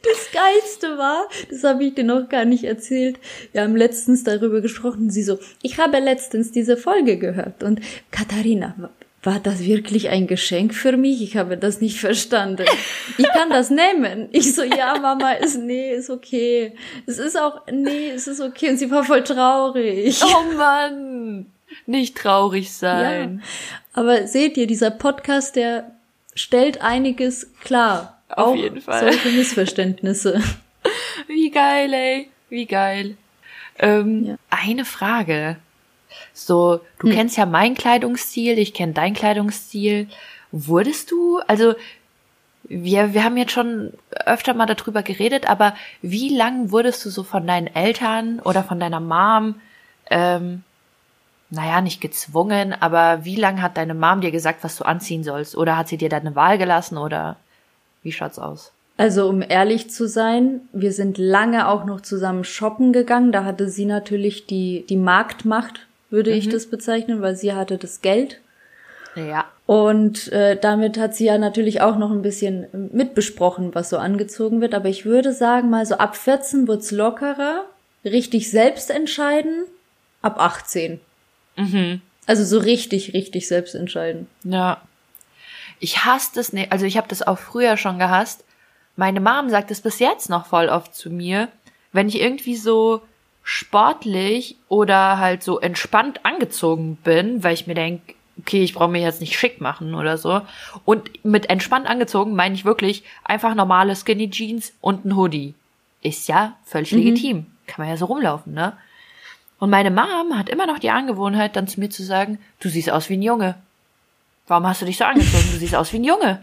[0.05, 3.19] das Geilste war, das habe ich dir noch gar nicht erzählt,
[3.53, 8.75] wir haben letztens darüber gesprochen, sie so, ich habe letztens diese Folge gehört und Katharina,
[9.25, 11.23] war das wirklich ein Geschenk für mich?
[11.23, 12.67] Ich habe das nicht verstanden.
[13.17, 14.29] Ich kann das nehmen.
[14.33, 16.75] Ich so, ja, Mama, ist, nee, ist okay.
[17.07, 18.69] Es ist auch, nee, es ist okay.
[18.71, 20.21] Und sie war voll traurig.
[20.23, 21.47] Oh Mann,
[21.87, 23.41] nicht traurig sein.
[23.43, 24.01] Ja.
[24.01, 25.93] Aber seht ihr, dieser Podcast, der
[26.35, 28.14] stellt einiges klar.
[28.37, 29.01] Auf auch jeden Fall.
[29.13, 30.43] Solche Missverständnisse.
[31.27, 32.31] Wie geil, ey.
[32.49, 33.17] Wie geil.
[33.79, 34.37] Ähm, Ja.
[34.51, 35.57] Eine Frage.
[36.33, 37.15] So, du Hm.
[37.15, 40.09] kennst ja meinen Kleidungsstil, ich kenne deinen Kleidungsstil.
[40.53, 41.75] Wurdest du, also
[42.65, 43.93] wir, wir haben jetzt schon
[44.25, 48.79] öfter mal darüber geredet, aber wie lang wurdest du so von deinen Eltern oder von
[48.81, 49.57] deiner Mom,
[50.11, 50.63] ähm,
[51.51, 55.57] naja, nicht gezwungen, aber wie lang hat deine Mom dir gesagt, was du anziehen sollst?
[55.57, 57.37] Oder hat sie dir deine Wahl gelassen oder
[58.05, 58.71] wie schaut's aus?
[58.97, 63.33] Also um ehrlich zu sein, wir sind lange auch noch zusammen shoppen gegangen.
[63.33, 68.03] Da hatte sie natürlich die, die Marktmacht, würde ich das bezeichnen, weil sie hatte das
[68.03, 68.41] Geld.
[69.17, 69.47] Ja.
[69.67, 74.61] Und äh, damit hat sie ja natürlich auch noch ein bisschen mitbesprochen, was so angezogen
[74.61, 74.75] wird.
[74.75, 77.65] Aber ich würde sagen, mal so ab 14 wird's lockerer,
[78.05, 79.65] richtig selbst entscheiden,
[80.23, 81.01] ab 18.
[81.57, 82.01] Mhm.
[82.27, 84.29] Also so richtig, richtig selbst entscheiden.
[84.45, 84.83] Ja.
[85.85, 86.73] Ich hasse das nicht.
[86.73, 88.43] Also ich habe das auch früher schon gehasst.
[88.97, 91.49] Meine Mom sagt es bis jetzt noch voll oft zu mir,
[91.93, 93.03] wenn ich irgendwie so
[93.43, 98.01] sportlich oder halt so entspannt angezogen bin, weil ich mir denk,
[98.39, 100.41] okay, ich brauche mir jetzt nicht schick machen oder so.
[100.87, 105.53] Und mit entspannt angezogen meine ich wirklich einfach normale Skinny Jeans und ein Hoodie.
[106.01, 107.45] Ist ja völlig legitim.
[107.67, 108.73] Kann man ja so rumlaufen, ne?
[109.59, 112.91] Und meine Mom hat immer noch die Angewohnheit, dann zu mir zu sagen, du siehst
[112.91, 113.57] aus wie ein Junge.
[114.47, 115.51] Warum hast du dich so angezogen?
[115.53, 116.43] Du siehst aus wie ein Junge.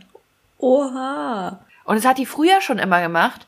[0.58, 1.60] Oha.
[1.86, 3.48] Und das hat die früher schon immer gemacht.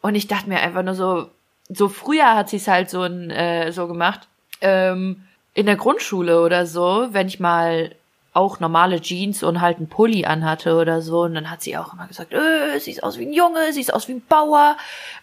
[0.00, 1.30] Und ich dachte mir einfach nur so,
[1.68, 4.28] so früher hat sie es halt so, ein, äh, so gemacht.
[4.60, 7.94] Ähm, in der Grundschule oder so, wenn ich mal
[8.32, 11.22] auch normale Jeans und halt einen Pulli anhatte oder so.
[11.22, 14.06] Und dann hat sie auch immer gesagt, äh, siehst aus wie ein Junge, siehst aus
[14.08, 14.76] wie ein Bauer.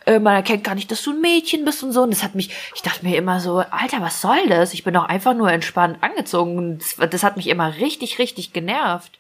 [0.06, 2.02] Äh, man erkennt gar nicht, dass du ein Mädchen bist und so.
[2.04, 4.74] Und das hat mich, ich dachte mir immer so, Alter, was soll das?
[4.74, 6.80] Ich bin doch einfach nur entspannt angezogen.
[6.80, 9.20] Das, das hat mich immer richtig, richtig genervt.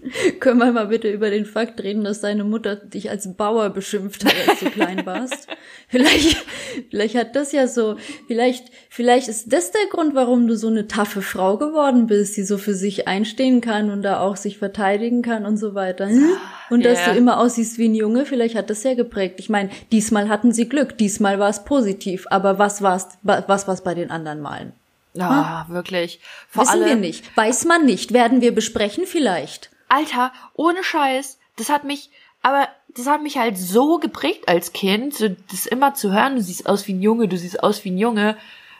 [0.40, 4.24] Können wir mal bitte über den Fakt reden, dass deine Mutter dich als Bauer beschimpft
[4.24, 5.48] hat, als du klein warst?
[5.88, 6.44] Vielleicht,
[6.90, 7.94] vielleicht hat das ja so,
[8.26, 12.42] vielleicht, vielleicht ist das der Grund, warum du so eine taffe Frau geworden bist, die
[12.42, 16.08] so für sich einstehen kann und da auch sich verteidigen kann und so weiter.
[16.08, 16.28] Hm?
[16.70, 17.12] Und dass Ja.
[17.12, 19.36] du immer aussiehst wie ein Junge, vielleicht hat das ja geprägt.
[19.38, 23.84] Ich meine, diesmal hatten sie Glück, diesmal war es positiv, aber was war's, was war's
[23.84, 24.72] bei den anderen Malen?
[25.14, 26.20] Ja, wirklich.
[26.48, 27.24] Vor Wissen wir nicht.
[27.36, 28.12] Weiß man nicht.
[28.12, 29.70] Werden wir besprechen vielleicht.
[29.88, 32.10] Alter, ohne Scheiß, das hat mich,
[32.42, 36.42] aber das hat mich halt so geprägt als Kind, so das immer zu hören, du
[36.42, 38.36] siehst aus wie ein Junge, du siehst aus wie ein Junge.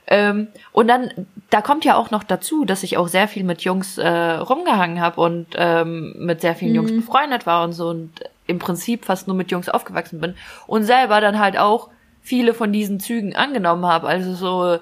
[0.09, 1.11] Ähm, und dann,
[1.51, 5.01] da kommt ja auch noch dazu, dass ich auch sehr viel mit Jungs äh, rumgehangen
[5.01, 8.13] habe und ähm, mit sehr vielen Jungs befreundet war und so und
[8.47, 10.37] im Prinzip fast nur mit Jungs aufgewachsen bin
[10.69, 11.91] und selber dann halt auch
[12.23, 14.07] viele von diesen Zügen angenommen habe.
[14.07, 14.79] Also so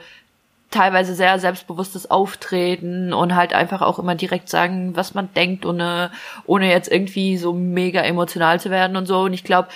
[0.75, 6.11] teilweise sehr selbstbewusstes Auftreten und halt einfach auch immer direkt sagen, was man denkt, ohne,
[6.47, 9.21] ohne jetzt irgendwie so mega emotional zu werden und so.
[9.21, 9.69] Und ich glaube,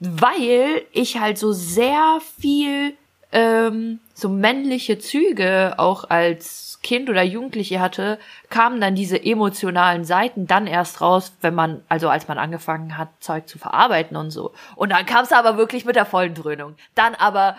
[0.00, 2.94] weil ich halt so sehr viel
[3.32, 8.18] ähm, so männliche Züge auch als Kind oder Jugendliche hatte,
[8.48, 13.10] kamen dann diese emotionalen Seiten dann erst raus, wenn man, also als man angefangen hat,
[13.20, 14.52] Zeug zu verarbeiten und so.
[14.76, 16.74] Und dann kam es aber wirklich mit der vollen Dröhnung.
[16.94, 17.56] Dann aber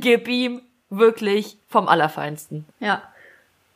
[0.00, 2.64] gib ihm wirklich vom Allerfeinsten.
[2.80, 3.02] Ja.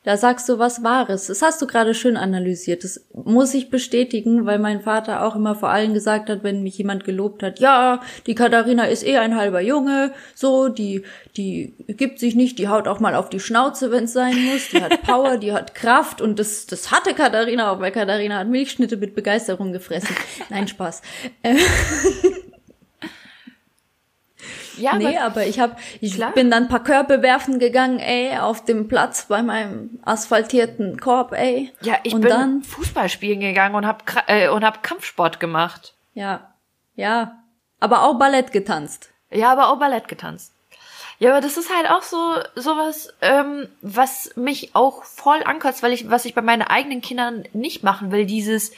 [0.04, 1.28] Da sagst du was Wahres.
[1.28, 2.82] Das hast du gerade schön analysiert.
[2.82, 6.76] Das muss ich bestätigen, weil mein Vater auch immer vor allem gesagt hat, wenn mich
[6.76, 11.04] jemand gelobt hat, ja, die Katharina ist eh ein halber Junge, so, die,
[11.36, 14.70] die gibt sich nicht, die haut auch mal auf die Schnauze, wenn es sein muss,
[14.70, 18.48] die hat Power, die hat Kraft und das, das hatte Katharina auch, weil Katharina hat
[18.48, 20.16] Milchschnitte mit Begeisterung gefressen.
[20.50, 21.00] Nein, Spaß.
[24.76, 26.32] Ja, Nee, aber, aber ich hab, ich Klar.
[26.32, 31.32] bin dann ein paar Körbe werfen gegangen, ey, auf dem Platz bei meinem asphaltierten Korb,
[31.32, 31.72] ey.
[31.80, 35.94] ja, ich und bin dann, Fußball spielen gegangen und hab, äh, und hab Kampfsport gemacht.
[36.14, 36.48] ja,
[36.94, 37.38] ja,
[37.80, 39.10] aber auch Ballett getanzt.
[39.30, 40.52] Ja, aber auch Ballett getanzt.
[41.18, 45.92] Ja, aber das ist halt auch so sowas, ähm, was mich auch voll ankotzt, weil
[45.92, 48.72] ich, was ich bei meinen eigenen Kindern nicht machen will, dieses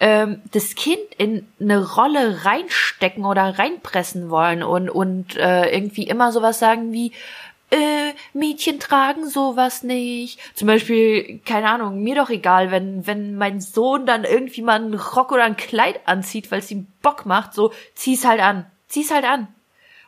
[0.00, 6.32] ähm, das Kind in eine Rolle reinstecken oder reinpressen wollen und und äh, irgendwie immer
[6.32, 7.12] sowas sagen wie
[7.70, 10.38] äh, Mädchen tragen sowas nicht.
[10.54, 14.94] Zum Beispiel, keine Ahnung, mir doch egal, wenn, wenn mein Sohn dann irgendwie mal einen
[14.94, 18.66] Rock oder ein Kleid anzieht, weil es ihm Bock macht, so, zieh's halt an.
[18.88, 19.48] Zieh's halt an.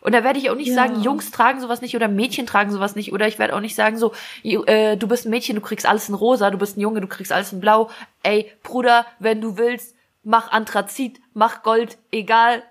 [0.06, 0.74] Und da werde ich auch nicht Ja.
[0.76, 3.12] sagen, Jungs tragen sowas nicht oder Mädchen tragen sowas nicht.
[3.12, 4.12] Oder ich werde auch nicht sagen, so,
[4.44, 7.08] äh, du bist ein Mädchen, du kriegst alles in rosa, du bist ein Junge, du
[7.08, 7.90] kriegst alles in blau.
[8.22, 12.62] Ey, Bruder, wenn du willst, mach Anthrazit, mach Gold, egal,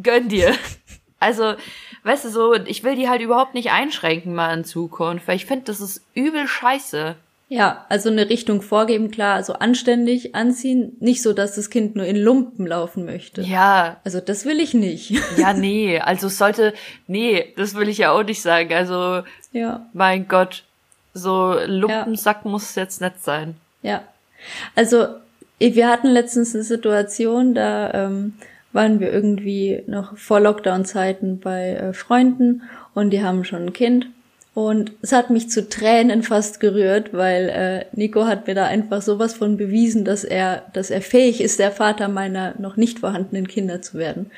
[0.00, 0.54] gönn dir.
[1.20, 1.54] Also,
[2.02, 5.46] weißt du, so, ich will die halt überhaupt nicht einschränken mal in Zukunft, weil ich
[5.46, 7.16] finde, das ist übel scheiße.
[7.54, 12.04] Ja, also eine Richtung vorgeben, klar, also anständig anziehen, nicht so, dass das Kind nur
[12.04, 13.42] in Lumpen laufen möchte.
[13.42, 15.10] Ja, Also das will ich nicht.
[15.36, 16.74] ja, nee, also es sollte,
[17.06, 18.72] nee, das will ich ja auch nicht sagen.
[18.72, 20.64] Also, ja, mein Gott,
[21.12, 23.54] so Lumpensack muss es jetzt nicht sein.
[23.82, 24.02] ja.
[24.74, 25.06] Also
[25.58, 28.34] wir hatten letztens eine Situation, da ähm,
[28.72, 32.62] waren wir irgendwie noch vor Lockdown-Zeiten bei äh, Freunden
[32.92, 34.08] und die haben schon ein Kind.
[34.54, 39.02] Und es hat mich zu Tränen fast gerührt, weil äh, Nico hat mir da einfach
[39.02, 43.48] sowas von bewiesen, dass er, dass er fähig ist, der Vater meiner noch nicht vorhandenen
[43.48, 44.30] Kinder zu werden.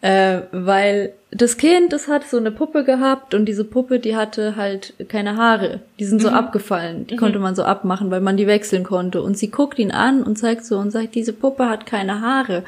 [0.00, 4.56] Äh, weil das Kind, das hat so eine Puppe gehabt und diese Puppe, die hatte
[4.56, 5.78] halt keine Haare.
[6.00, 7.06] Die sind so abgefallen.
[7.06, 9.22] Die konnte man so abmachen, weil man die wechseln konnte.
[9.22, 12.64] Und sie guckt ihn an und zeigt so und sagt, diese Puppe hat keine Haare.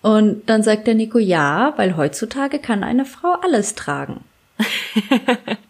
[0.00, 4.24] Und dann sagt der Nico, ja, weil heutzutage kann eine Frau alles tragen.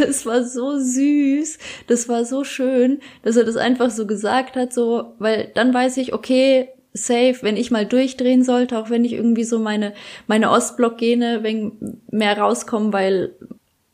[0.00, 4.72] Das war so süß, das war so schön, dass er das einfach so gesagt hat,
[4.72, 9.12] so, weil dann weiß ich, okay, safe, wenn ich mal durchdrehen sollte, auch wenn ich
[9.12, 9.92] irgendwie so meine
[10.26, 13.34] meine Ostblock-Gene wenn mehr rauskommen, weil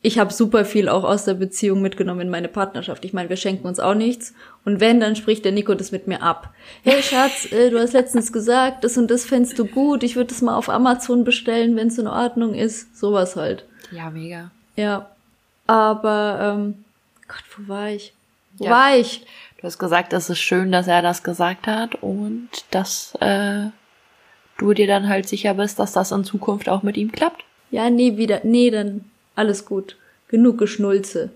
[0.03, 3.05] ich habe super viel auch aus der Beziehung mitgenommen in meine Partnerschaft.
[3.05, 4.33] Ich meine, wir schenken uns auch nichts.
[4.65, 6.53] Und wenn, dann spricht der Nico das mit mir ab.
[6.81, 10.01] Hey Schatz, äh, du hast letztens gesagt, das und das fändest du gut.
[10.01, 12.97] Ich würde das mal auf Amazon bestellen, wenn es in Ordnung ist.
[12.97, 13.65] Sowas halt.
[13.91, 14.49] Ja, mega.
[14.75, 15.11] Ja.
[15.71, 16.83] Aber, ähm,
[17.29, 18.13] Gott, wo war ich?
[18.57, 18.71] Wo Ja.
[18.71, 19.25] war ich?
[19.57, 23.67] Du hast gesagt, es ist schön, dass er das gesagt hat und dass äh,
[24.57, 27.45] du dir dann halt sicher bist, dass das in Zukunft auch mit ihm klappt.
[27.69, 28.41] Ja, nee, wieder.
[28.43, 29.05] Nee, dann
[29.35, 29.95] alles gut.
[30.27, 31.29] Genug Geschnulze.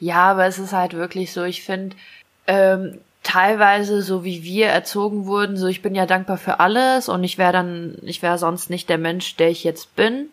[0.00, 1.94] Ja, aber es ist halt wirklich so, ich finde,
[2.46, 7.22] ähm, teilweise, so wie wir erzogen wurden, so ich bin ja dankbar für alles und
[7.22, 10.30] ich wäre dann, ich wäre sonst nicht der Mensch, der ich jetzt bin.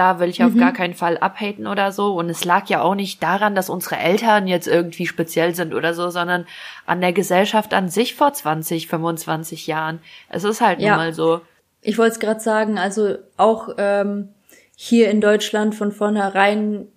[0.00, 2.14] Da will ich auf gar keinen Fall abhaten oder so.
[2.14, 5.92] Und es lag ja auch nicht daran, dass unsere Eltern jetzt irgendwie speziell sind oder
[5.92, 6.46] so, sondern
[6.86, 9.98] an der Gesellschaft an sich vor 20, 25 Jahren.
[10.30, 10.92] Es ist halt Ja.
[10.92, 11.42] nun mal so.
[11.82, 14.30] Ich wollte es gerade sagen, also auch ähm,
[14.74, 16.88] hier in Deutschland von vornherein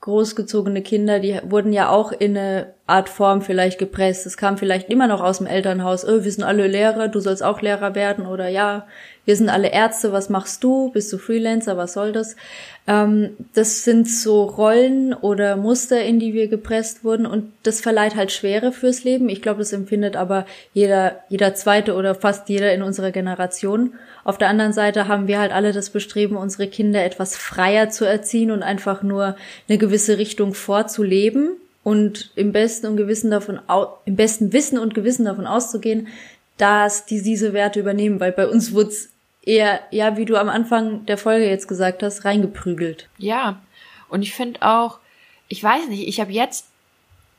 [0.00, 4.26] großgezogene Kinder, die wurden ja auch in eine Art Form vielleicht gepresst.
[4.26, 7.42] Es kam vielleicht immer noch aus dem Elternhaus, oh, wir sind alle Lehrer, du sollst
[7.42, 8.86] auch Lehrer werden oder ja,
[9.24, 10.90] wir sind alle Ärzte, was machst du?
[10.90, 12.36] Bist du Freelancer, was soll das?
[12.86, 18.16] Ähm, das sind so Rollen oder Muster, in die wir gepresst wurden und das verleiht
[18.16, 19.30] halt Schwere fürs Leben.
[19.30, 20.44] Ich glaube, das empfindet aber
[20.74, 23.94] jeder, jeder zweite oder fast jeder in unserer Generation.
[24.24, 28.04] Auf der anderen Seite haben wir halt alle das Bestreben, unsere Kinder etwas freier zu
[28.04, 29.36] erziehen und einfach nur
[29.70, 33.60] eine gewisse Richtung vorzuleben und im besten und Gewissen davon,
[34.04, 36.08] im besten Wissen und Gewissen davon auszugehen,
[36.56, 38.94] dass die diese Werte übernehmen, weil bei uns wurde
[39.42, 43.08] eher, ja, wie du am Anfang der Folge jetzt gesagt hast, reingeprügelt.
[43.18, 43.60] Ja,
[44.08, 44.98] und ich finde auch,
[45.48, 46.66] ich weiß nicht, ich habe jetzt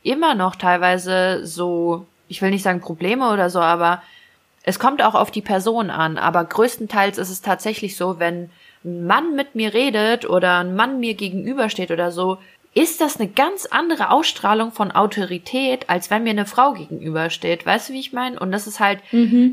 [0.03, 4.03] immer noch teilweise so, ich will nicht sagen Probleme oder so, aber
[4.63, 6.17] es kommt auch auf die Person an.
[6.17, 8.49] Aber größtenteils ist es tatsächlich so, wenn
[8.83, 12.37] ein Mann mit mir redet oder ein Mann mir gegenübersteht oder so,
[12.77, 17.65] ist das eine ganz andere Ausstrahlung von Autorität, als wenn mir eine Frau gegenübersteht.
[17.65, 18.37] Weißt du, wie ich meine?
[18.37, 18.99] Und das ist halt,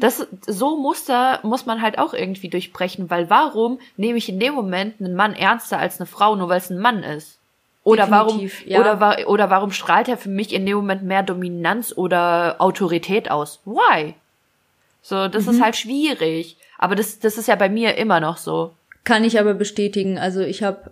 [0.01, 4.55] das, so Muster muss man halt auch irgendwie durchbrechen, weil warum nehme ich in dem
[4.55, 7.39] Moment einen Mann ernster als eine Frau, nur weil es ein Mann ist?
[7.85, 8.81] Oder Definitiv, warum, ja.
[8.81, 13.31] oder, wa- oder warum strahlt er für mich in dem Moment mehr Dominanz oder Autorität
[13.31, 13.61] aus?
[13.65, 14.15] Why?
[15.01, 16.57] So, das ist halt schwierig.
[16.77, 18.73] Aber das, das ist ja bei mir immer noch so.
[19.05, 20.19] Kann ich aber bestätigen.
[20.19, 20.91] Also ich habe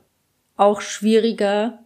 [0.56, 1.78] auch schwieriger,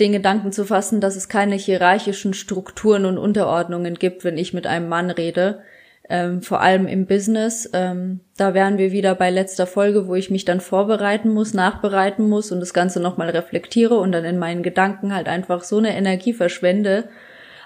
[0.00, 4.66] den Gedanken zu fassen, dass es keine hierarchischen Strukturen und Unterordnungen gibt, wenn ich mit
[4.66, 5.62] einem Mann rede.
[6.08, 7.68] Ähm, vor allem im Business.
[7.72, 12.28] Ähm, da wären wir wieder bei letzter Folge, wo ich mich dann vorbereiten muss, nachbereiten
[12.28, 15.96] muss und das Ganze nochmal reflektiere und dann in meinen Gedanken halt einfach so eine
[15.96, 17.08] Energie verschwende.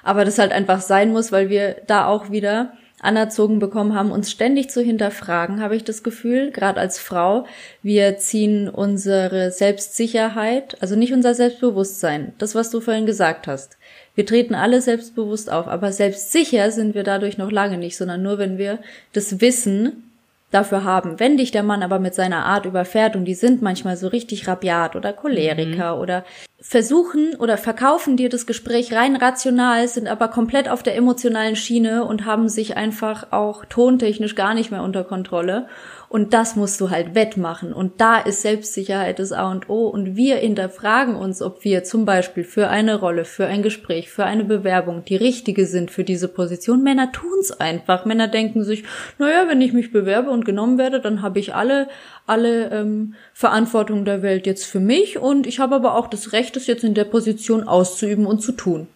[0.03, 4.31] Aber das halt einfach sein muss, weil wir da auch wieder anerzogen bekommen haben, uns
[4.31, 7.47] ständig zu hinterfragen, habe ich das Gefühl, gerade als Frau.
[7.83, 13.77] Wir ziehen unsere Selbstsicherheit, also nicht unser Selbstbewusstsein, das, was du vorhin gesagt hast.
[14.15, 18.39] Wir treten alle selbstbewusst auf, aber selbstsicher sind wir dadurch noch lange nicht, sondern nur,
[18.39, 18.79] wenn wir
[19.13, 20.11] das Wissen
[20.51, 21.21] dafür haben.
[21.21, 24.49] Wenn dich der Mann aber mit seiner Art überfährt und die sind manchmal so richtig
[24.49, 26.25] rabiat oder Choleriker oder
[26.63, 32.05] versuchen oder verkaufen dir das Gespräch rein rational, sind aber komplett auf der emotionalen Schiene
[32.05, 35.69] und haben sich einfach auch tontechnisch gar nicht mehr unter Kontrolle.
[36.11, 37.73] Und das musst du halt wettmachen.
[37.73, 39.87] Und da ist Selbstsicherheit das A und O.
[39.87, 44.25] Und wir hinterfragen uns, ob wir zum Beispiel für eine Rolle, für ein Gespräch, für
[44.25, 46.83] eine Bewerbung die richtige sind für diese Position.
[46.83, 48.07] Männer tun's einfach.
[48.07, 48.83] Männer denken sich,
[49.19, 51.87] naja, wenn ich mich bewerbe und genommen werde, dann habe ich alle,
[52.31, 55.19] alle ähm, Verantwortung der Welt jetzt für mich.
[55.19, 58.53] Und ich habe aber auch das Recht, es jetzt in der Position auszuüben und zu
[58.53, 58.89] tun.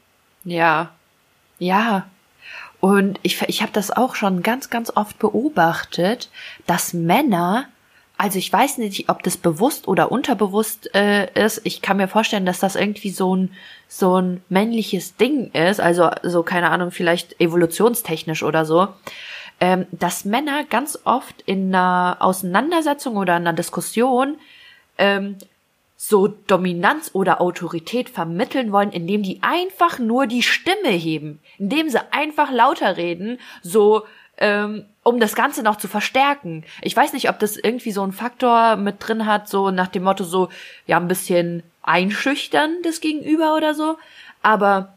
[0.44, 0.92] Ja.
[1.58, 2.06] Ja,
[2.84, 6.28] und ich, ich habe das auch schon ganz, ganz oft beobachtet,
[6.66, 7.64] dass Männer,
[8.18, 11.62] also ich weiß nicht, ob das bewusst oder unterbewusst äh, ist.
[11.64, 13.52] Ich kann mir vorstellen, dass das irgendwie so ein
[13.88, 18.88] so ein männliches Ding ist, also so keine Ahnung, vielleicht evolutionstechnisch oder so,
[19.60, 24.36] ähm, dass Männer ganz oft in einer Auseinandersetzung oder in einer Diskussion
[24.98, 25.36] ähm,
[25.96, 32.12] so Dominanz oder Autorität vermitteln wollen, indem die einfach nur die Stimme heben, indem sie
[32.12, 34.02] einfach lauter reden, so
[34.36, 36.64] ähm, um das Ganze noch zu verstärken.
[36.82, 40.02] Ich weiß nicht, ob das irgendwie so ein Faktor mit drin hat, so nach dem
[40.02, 40.48] Motto so,
[40.86, 43.96] ja, ein bisschen einschüchtern das Gegenüber oder so.
[44.42, 44.94] Aber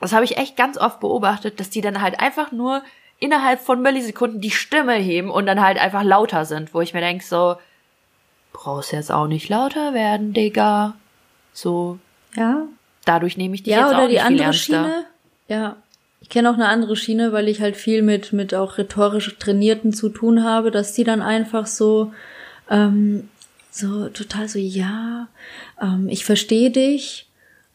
[0.00, 2.82] das habe ich echt ganz oft beobachtet, dass die dann halt einfach nur
[3.20, 7.00] innerhalb von Millisekunden die Stimme heben und dann halt einfach lauter sind, wo ich mir
[7.00, 7.56] denke so,
[8.52, 10.94] brauchst jetzt auch nicht lauter werden, Digga.
[11.52, 11.98] So.
[12.34, 12.66] Ja.
[13.04, 14.52] Dadurch nehme ich dich ja, jetzt oder auch die nicht andere.
[14.52, 15.04] Schiene.
[15.48, 15.76] Ja.
[16.20, 19.92] Ich kenne auch eine andere Schiene, weil ich halt viel mit, mit auch rhetorisch Trainierten
[19.92, 22.12] zu tun habe, dass die dann einfach so,
[22.70, 23.28] ähm,
[23.70, 25.28] so total so, ja,
[25.80, 27.28] ähm, ich verstehe dich,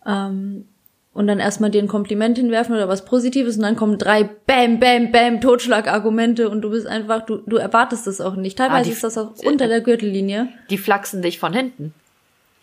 [0.06, 0.68] ähm,
[1.16, 4.80] und dann erstmal dir ein Kompliment hinwerfen oder was Positives und dann kommen drei Bam,
[4.80, 8.58] Bam, Bam Totschlagargumente und du bist einfach, du, du erwartest das auch nicht.
[8.60, 10.50] Teilweise Ah, die- ist das auch unter der Gürtellinie.
[10.70, 11.94] Die flachsen dich von hinten.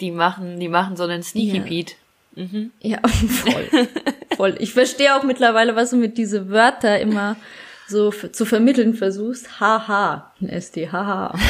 [0.00, 1.62] Die machen, die machen so einen Sneaky Ja.
[1.64, 1.94] Pete.
[2.36, 2.70] Mhm.
[2.80, 3.88] Ja, voll.
[4.36, 4.54] voll.
[4.60, 7.36] Ich verstehe auch mittlerweile, was du mit diese Wörter immer
[7.88, 9.60] so zu vermitteln versuchst.
[9.60, 11.34] Haha, ein SD, haha.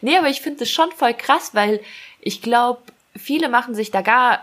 [0.00, 1.80] Nee, aber ich finde es schon voll krass, weil
[2.20, 2.80] ich glaube,
[3.14, 4.40] viele machen sich da gar,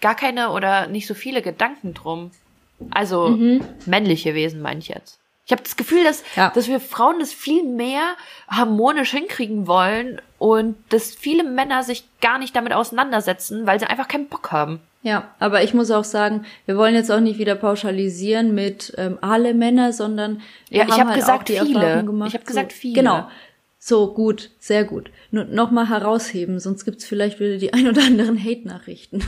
[0.00, 2.30] gar keine oder nicht so viele Gedanken drum.
[2.90, 3.62] Also Mhm.
[3.86, 5.18] männliche Wesen meine ich jetzt.
[5.46, 6.50] Ich habe das Gefühl, dass, Ja.
[6.50, 8.02] dass wir Frauen das viel mehr
[8.48, 14.08] harmonisch hinkriegen wollen und dass viele Männer sich gar nicht damit auseinandersetzen, weil sie einfach
[14.08, 14.80] keinen Bock haben.
[15.02, 19.16] Ja, aber ich muss auch sagen, wir wollen jetzt auch nicht wieder pauschalisieren mit ähm,
[19.22, 22.04] alle Männer, sondern wir Ja, ich haben hab halt gesagt viele.
[22.04, 22.28] Gemacht.
[22.28, 22.94] Ich hab gesagt viele.
[22.94, 23.28] Genau.
[23.78, 25.10] So, gut, sehr gut.
[25.30, 29.24] Nur nochmal herausheben, sonst gibt's vielleicht wieder die ein oder anderen Hate-Nachrichten.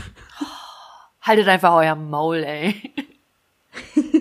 [1.21, 2.75] Haltet einfach euer Maul, ey.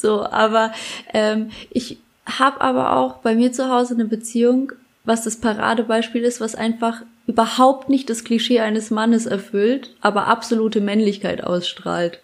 [0.00, 0.72] So, aber
[1.12, 4.72] ähm, ich habe aber auch bei mir zu Hause eine Beziehung,
[5.04, 10.80] was das Paradebeispiel ist, was einfach überhaupt nicht das Klischee eines Mannes erfüllt, aber absolute
[10.80, 12.20] Männlichkeit ausstrahlt.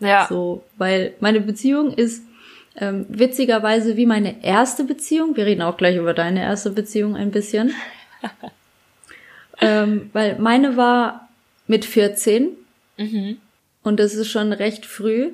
[0.00, 0.26] Ja.
[0.28, 2.22] So, weil meine Beziehung ist
[2.76, 5.36] ähm, witzigerweise wie meine erste Beziehung.
[5.36, 7.74] Wir reden auch gleich über deine erste Beziehung ein bisschen.
[9.60, 11.27] ähm, weil meine war
[11.68, 12.48] mit 14
[12.96, 13.36] Mhm.
[13.84, 15.30] und das ist schon recht früh.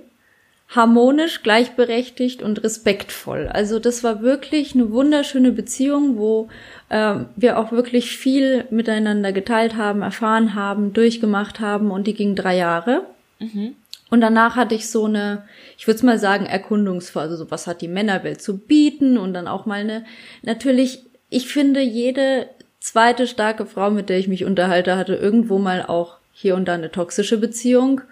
[0.68, 3.48] Harmonisch, gleichberechtigt und respektvoll.
[3.48, 6.48] Also das war wirklich eine wunderschöne Beziehung, wo
[6.90, 12.34] ähm, wir auch wirklich viel miteinander geteilt haben, erfahren haben, durchgemacht haben und die ging
[12.34, 13.06] drei Jahre.
[13.38, 13.76] Mhm.
[14.10, 15.44] Und danach hatte ich so eine,
[15.76, 17.36] ich würde es mal sagen, Erkundungsphase.
[17.36, 20.04] So was hat die Männerwelt zu bieten und dann auch mal eine.
[20.42, 22.48] Natürlich, ich finde, jede
[22.80, 26.74] zweite starke Frau, mit der ich mich unterhalte, hatte irgendwo mal auch hier und da
[26.74, 28.02] eine toxische Beziehung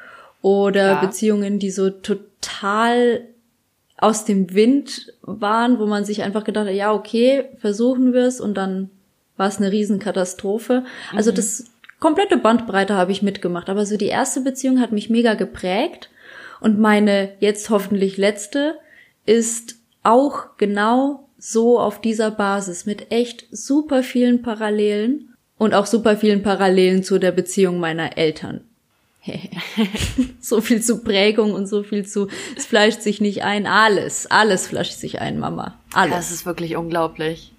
[0.41, 1.01] oder Klar.
[1.03, 3.27] Beziehungen, die so total
[3.99, 8.41] aus dem Wind waren, wo man sich einfach gedacht hat, ja, okay, versuchen wir es
[8.41, 8.91] und dann
[9.37, 10.85] war es eine Riesenkatastrophe.
[11.15, 11.67] Also das
[12.01, 16.11] komplette Bandbreite habe ich mitgemacht, aber so die erste Beziehung hat mich mega geprägt
[16.61, 18.77] und meine jetzt hoffentlich letzte
[19.25, 25.32] ist auch genau so auf dieser Basis mit echt super vielen Parallelen
[25.62, 28.62] und auch super vielen Parallelen zu der Beziehung meiner Eltern.
[30.40, 34.66] so viel zu Prägung und so viel zu, es fleischt sich nicht ein, alles, alles
[34.66, 36.16] fleischt sich ein, Mama, alles.
[36.16, 37.53] Das ist wirklich unglaublich.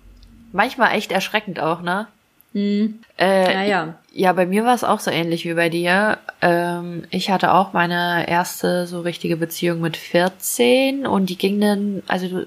[0.51, 2.07] Manchmal echt erschreckend auch, ne?
[2.51, 2.99] Hm.
[3.17, 3.95] Äh, Naja.
[4.11, 6.17] Ja, bei mir war es auch so ähnlich wie bei dir.
[6.41, 12.03] Ähm, ich hatte auch meine erste so richtige Beziehung mit 14 und die ging dann,
[12.07, 12.43] also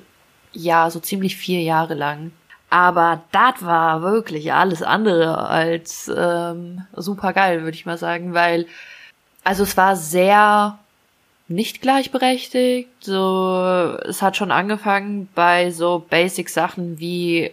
[0.53, 2.33] ja, so ziemlich vier Jahre lang.
[2.69, 8.67] Aber das war wirklich alles andere als ähm, super geil, würde ich mal sagen, weil
[9.45, 10.79] also es war sehr
[11.49, 12.91] nicht gleichberechtigt.
[13.01, 17.53] So, es hat schon angefangen bei so Basic Sachen wie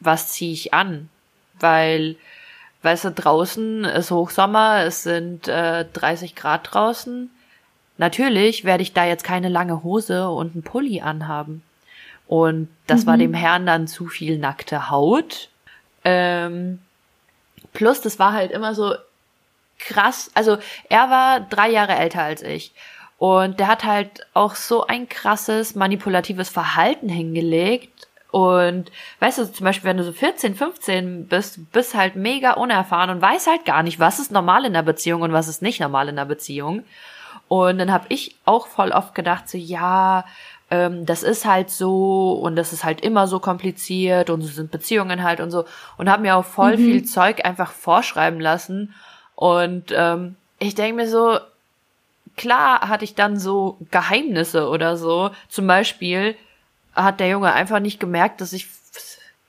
[0.00, 1.08] was ziehe ich an,
[1.60, 2.16] weil
[2.82, 7.30] weißt du, draußen ist Hochsommer, es sind äh, 30 Grad draußen.
[7.98, 11.62] Natürlich werde ich da jetzt keine lange Hose und einen Pulli anhaben.
[12.32, 13.06] Und das mhm.
[13.08, 15.50] war dem Herrn dann zu viel nackte Haut.
[16.02, 16.78] Ähm,
[17.74, 18.94] plus, das war halt immer so
[19.78, 20.30] krass.
[20.32, 20.56] Also
[20.88, 22.72] er war drei Jahre älter als ich.
[23.18, 28.08] Und der hat halt auch so ein krasses manipulatives Verhalten hingelegt.
[28.30, 33.10] Und weißt du, zum Beispiel, wenn du so 14, 15 bist, bist halt mega unerfahren
[33.10, 35.80] und weißt halt gar nicht, was ist normal in der Beziehung und was ist nicht
[35.80, 36.82] normal in der Beziehung.
[37.48, 40.24] Und dann habe ich auch voll oft gedacht, so ja,
[40.72, 44.70] ähm, das ist halt so und das ist halt immer so kompliziert und so sind
[44.70, 45.66] Beziehungen halt und so.
[45.98, 46.84] Und habe mir auch voll mhm.
[46.84, 48.94] viel Zeug einfach vorschreiben lassen.
[49.34, 51.38] Und ähm, ich denke mir so,
[52.38, 55.30] klar hatte ich dann so Geheimnisse oder so.
[55.50, 56.36] Zum Beispiel
[56.94, 58.66] hat der Junge einfach nicht gemerkt, dass ich,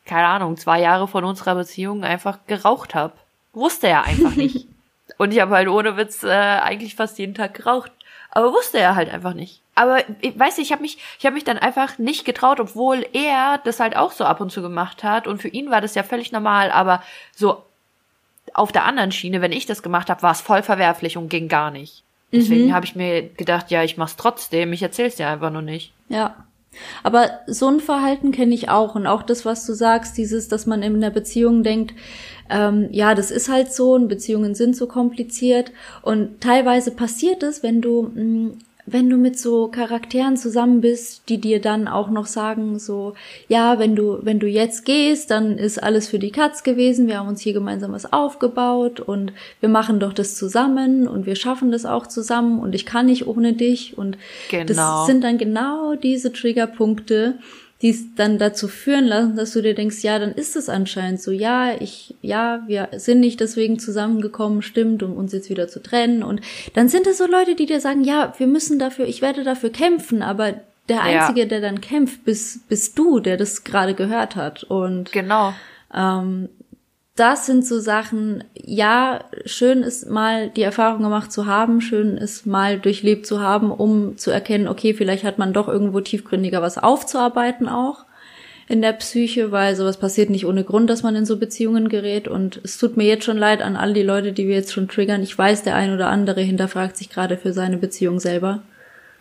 [0.06, 3.14] keine Ahnung, zwei Jahre von unserer Beziehung einfach geraucht habe.
[3.54, 4.68] Wusste er einfach nicht.
[5.18, 7.94] Und ich habe halt ohne Witz äh, eigentlich fast jeden Tag geraucht.
[8.30, 9.63] Aber wusste er halt einfach nicht.
[9.76, 13.60] Aber ich weiß ich habe mich, ich habe mich dann einfach nicht getraut, obwohl er
[13.64, 15.28] das halt auch so ab und zu gemacht hat.
[15.28, 16.72] Und für ihn war das ja völlig normal.
[16.72, 17.02] Aber
[17.36, 17.64] so
[18.54, 21.48] auf der anderen Schiene, wenn ich das gemacht habe, war es voll verwerflich und ging
[21.48, 22.04] gar nicht.
[22.32, 22.74] Deswegen mhm.
[22.74, 25.94] habe ich mir gedacht, ja, ich mach's trotzdem, ich erzähl's dir einfach nur nicht.
[26.10, 26.36] Ja.
[27.04, 30.66] Aber so ein Verhalten kenne ich auch und auch das, was du sagst, dieses, dass
[30.66, 31.94] man in einer Beziehung denkt,
[32.50, 35.72] ähm, ja, das ist halt so und Beziehungen sind so kompliziert
[36.02, 41.30] und teilweise passiert es, wenn du mh, mm, wenn du mit so Charakteren zusammen bist,
[41.30, 43.14] die dir dann auch noch sagen, so,
[43.48, 47.20] ja, wenn du, wenn du jetzt gehst, dann ist alles für die Katz gewesen, wir
[47.20, 49.32] haben uns hier gemeinsam was aufgebaut und
[49.62, 53.26] wir machen doch das zusammen und wir schaffen das auch zusammen und ich kann nicht
[53.26, 54.18] ohne dich und
[54.50, 54.66] genau.
[54.68, 57.40] das sind dann genau diese Triggerpunkte,
[57.84, 61.22] die es dann dazu führen lassen, dass du dir denkst, ja, dann ist es anscheinend
[61.22, 65.84] so, ja, ich, ja, wir sind nicht deswegen zusammengekommen, stimmt, um uns jetzt wieder zu
[65.84, 66.24] trennen.
[66.24, 66.40] Und
[66.76, 69.70] dann sind es so Leute, die dir sagen, ja, wir müssen dafür, ich werde dafür
[69.70, 70.54] kämpfen, aber
[70.88, 71.46] der Einzige, ja.
[71.46, 74.64] der dann kämpft, bist, bist du, der das gerade gehört hat.
[74.64, 75.54] Und genau.
[75.94, 76.48] Ähm,
[77.16, 82.48] das sind so Sachen, ja, schön ist mal die Erfahrung gemacht zu haben, schön ist
[82.48, 86.78] mal durchlebt zu haben, um zu erkennen, okay, vielleicht hat man doch irgendwo tiefgründiger was
[86.78, 88.06] aufzuarbeiten auch
[88.68, 92.28] in der Psyche, weil sowas passiert nicht ohne Grund, dass man in so Beziehungen gerät.
[92.28, 94.88] Und es tut mir jetzt schon leid an all die Leute, die wir jetzt schon
[94.88, 95.22] triggern.
[95.22, 98.64] Ich weiß, der ein oder andere hinterfragt sich gerade für seine Beziehung selber.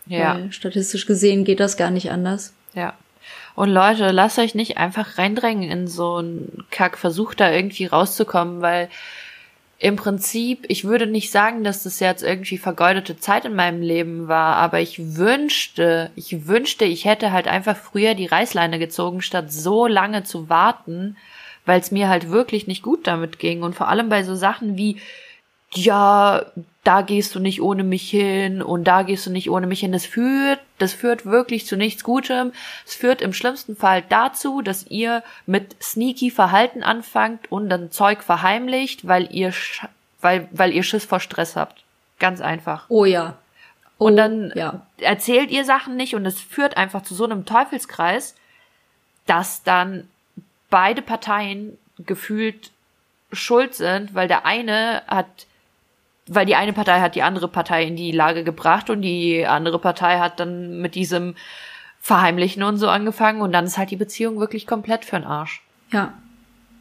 [0.07, 0.39] Ja.
[0.51, 2.55] Statistisch gesehen geht das gar nicht anders.
[2.75, 2.95] Ja.
[3.55, 8.63] Und Leute, lasst euch nicht einfach reindrängen in so einen Kack, versucht da irgendwie rauszukommen,
[8.63, 8.89] weil
[9.79, 14.29] im Prinzip, ich würde nicht sagen, dass das jetzt irgendwie vergeudete Zeit in meinem Leben
[14.29, 19.51] war, aber ich wünschte, ich wünschte, ich hätte halt einfach früher die Reißleine gezogen, statt
[19.53, 21.17] so lange zu warten,
[21.67, 23.65] weil es mir halt wirklich nicht gut damit ging.
[23.65, 24.99] Und vor allem bei so Sachen wie,
[25.75, 26.47] ja,
[26.85, 29.93] da gehst du nicht ohne mich hin und da gehst du nicht ohne mich hin.
[29.93, 32.53] Das führt, das führt wirklich zu nichts Gutem.
[32.85, 38.23] Es führt im schlimmsten Fall dazu, dass ihr mit sneaky Verhalten anfangt und dann Zeug
[38.25, 39.53] verheimlicht, weil ihr,
[40.21, 41.85] weil, weil ihr Schiss vor Stress habt.
[42.19, 42.87] Ganz einfach.
[42.89, 43.39] Oh ja.
[43.99, 44.85] Oh, und dann ja.
[44.99, 48.35] erzählt ihr Sachen nicht und es führt einfach zu so einem Teufelskreis,
[49.27, 50.09] dass dann
[50.69, 52.73] beide Parteien gefühlt
[53.33, 55.47] schuld sind, weil der eine hat
[56.35, 59.79] weil die eine Partei hat die andere Partei in die Lage gebracht und die andere
[59.79, 61.35] Partei hat dann mit diesem
[62.01, 65.63] Verheimlichen und so angefangen und dann ist halt die Beziehung wirklich komplett für'n Arsch.
[65.93, 66.15] Ja.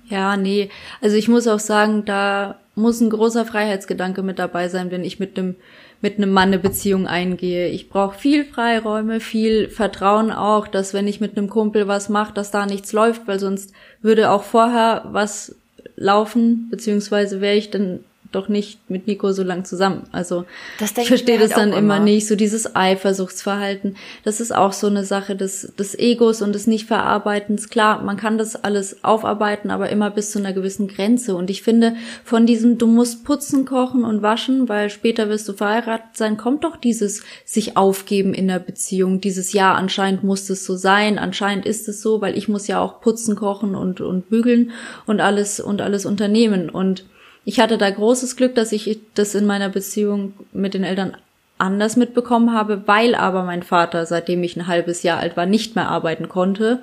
[0.09, 0.69] Ja, nee.
[1.01, 5.19] Also ich muss auch sagen, da muss ein großer Freiheitsgedanke mit dabei sein, wenn ich
[5.19, 5.55] mit einem
[6.01, 7.67] mit einem Mann eine Beziehung eingehe.
[7.67, 12.33] Ich brauche viel Freiräume, viel Vertrauen auch, dass wenn ich mit einem Kumpel was mache,
[12.33, 13.71] dass da nichts läuft, weil sonst
[14.01, 15.55] würde auch vorher was
[15.95, 20.03] laufen, beziehungsweise wäre ich dann doch nicht mit Nico so lang zusammen.
[20.11, 20.45] Also
[20.79, 23.97] ich verstehe das halt dann immer nicht, so dieses Eifersuchtsverhalten.
[24.23, 27.69] Das ist auch so eine Sache des, des Egos und des Nichtverarbeitens.
[27.69, 31.35] Klar, man kann das alles aufarbeiten, aber immer bis zu einer gewissen Grenze.
[31.35, 35.53] Und ich finde, von diesem, du musst putzen, kochen und waschen, weil später wirst du
[35.53, 39.19] verheiratet sein, kommt doch dieses sich aufgeben in der Beziehung.
[39.19, 42.79] Dieses Ja, anscheinend muss es so sein, anscheinend ist es so, weil ich muss ja
[42.79, 44.71] auch putzen, kochen und, und bügeln
[45.05, 46.69] und alles und alles unternehmen.
[46.69, 47.05] Und
[47.45, 51.17] ich hatte da großes Glück, dass ich das in meiner Beziehung mit den Eltern
[51.57, 55.75] anders mitbekommen habe, weil aber mein Vater, seitdem ich ein halbes Jahr alt war, nicht
[55.75, 56.81] mehr arbeiten konnte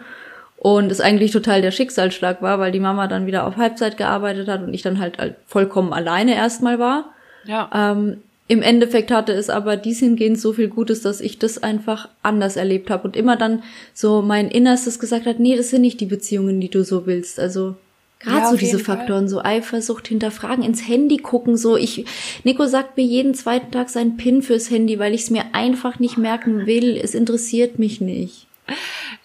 [0.56, 4.48] und es eigentlich total der Schicksalsschlag war, weil die Mama dann wieder auf Halbzeit gearbeitet
[4.48, 7.12] hat und ich dann halt vollkommen alleine erstmal war.
[7.44, 7.70] Ja.
[7.72, 12.09] Ähm, Im Endeffekt hatte es aber dies hingehend so viel Gutes, dass ich das einfach
[12.22, 13.62] anders erlebt habe und immer dann
[13.94, 17.38] so mein Innerstes gesagt hat, nee, das sind nicht die Beziehungen, die du so willst.
[17.38, 17.76] Also
[18.21, 18.97] Gerade Ja, so diese jeden Fall.
[18.99, 22.05] Faktoren, so Eifersucht hinterfragen, ins Handy gucken, so ich,
[22.45, 25.99] Nico sagt mir jeden zweiten Tag seinen PIN fürs Handy, weil ich es mir einfach
[25.99, 26.97] nicht merken will.
[26.97, 28.47] Es interessiert mich nicht.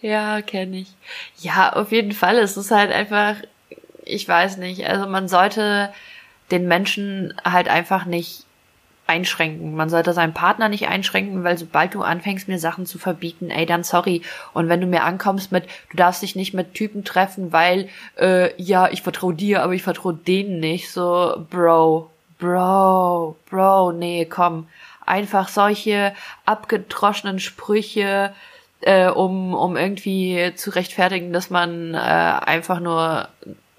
[0.01, 0.87] Ja, kenne ich.
[1.39, 2.37] Ja, auf jeden Fall.
[2.37, 3.35] Es ist halt einfach,
[4.05, 5.91] ich weiß nicht, also man sollte
[6.51, 8.45] den Menschen halt einfach nicht
[9.13, 9.75] einschränken.
[9.75, 13.65] Man sollte seinen Partner nicht einschränken, weil sobald du anfängst, mir Sachen zu verbieten, ey,
[13.67, 14.23] dann sorry.
[14.53, 17.89] Und wenn du mir ankommst mit, du darfst dich nicht mit Typen treffen, weil,
[18.19, 22.09] äh, ja, ich vertraue dir, aber ich vertraue denen nicht, so, Bro,
[22.39, 24.67] Bro, Bro, nee, komm.
[25.05, 26.13] Einfach solche
[26.45, 28.33] abgedroschenen Sprüche,
[28.81, 33.27] äh, um, um irgendwie zu rechtfertigen, dass man äh, einfach nur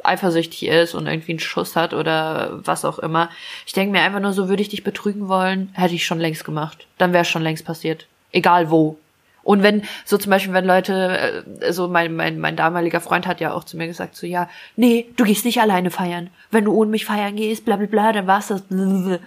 [0.05, 3.31] eifersüchtig ist und irgendwie einen Schuss hat oder was auch immer.
[3.67, 6.45] Ich denke mir einfach nur, so würde ich dich betrügen wollen, hätte ich schon längst
[6.45, 6.87] gemacht.
[6.99, 8.07] Dann wäre es schon längst passiert.
[8.33, 8.99] Egal wo.
[9.45, 13.41] Und wenn, so zum Beispiel, wenn Leute, äh, so mein, mein, mein damaliger Freund hat
[13.41, 16.31] ja auch zu mir gesagt, so, ja, nee, du gehst nicht alleine feiern.
[16.51, 18.67] Wenn du ohne mich feiern gehst, bla bla bla, dann war's das.
[18.69, 19.21] Denke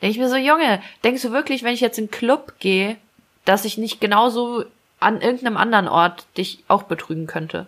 [0.00, 2.96] ich mir so, Junge, denkst du wirklich, wenn ich jetzt in den Club gehe,
[3.44, 4.64] dass ich nicht genauso
[4.98, 7.66] an irgendeinem anderen Ort dich auch betrügen könnte?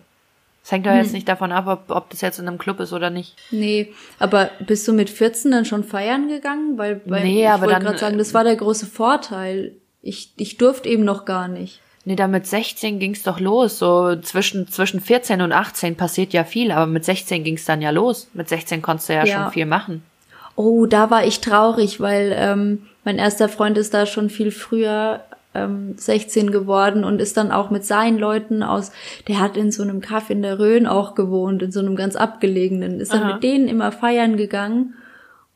[0.65, 2.91] Es hängt doch jetzt nicht davon ab, ob, ob das jetzt in einem Club ist
[2.91, 3.35] oder nicht.
[3.51, 6.79] Nee, aber bist du mit 14 dann schon feiern gegangen?
[6.79, 9.73] Weil, weil Nee, ich wollte gerade sagen, das war der große Vorteil.
[10.01, 11.81] Ich, ich durfte eben noch gar nicht.
[12.03, 13.77] Nee, da mit 16 ging's doch los.
[13.77, 17.91] So zwischen, zwischen 14 und 18 passiert ja viel, aber mit 16 ging's dann ja
[17.91, 18.27] los.
[18.33, 19.43] Mit 16 konntest du ja, Ja.
[19.43, 20.03] schon viel machen.
[20.55, 25.21] Oh, da war ich traurig, weil ähm, mein erster Freund ist da schon viel früher
[25.55, 28.91] ähm, 16 geworden und ist dann auch mit seinen Leuten aus,
[29.27, 32.15] der hat in so einem Kaff in der Rhön auch gewohnt, in so einem ganz
[32.15, 33.33] abgelegenen, ist dann Aha.
[33.33, 34.95] mit denen immer feiern gegangen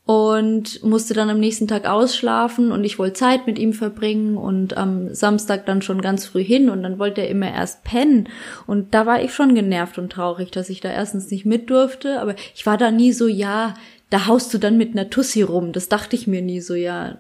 [0.09, 4.75] und musste dann am nächsten Tag ausschlafen und ich wollte Zeit mit ihm verbringen und
[4.75, 8.27] am Samstag dann schon ganz früh hin und dann wollte er immer erst pennen
[8.65, 12.21] und da war ich schon genervt und traurig, dass ich da erstens nicht mit durfte,
[12.21, 13.75] aber ich war da nie so, ja,
[14.09, 17.19] da haust du dann mit einer Tussi rum, das dachte ich mir nie so, ja,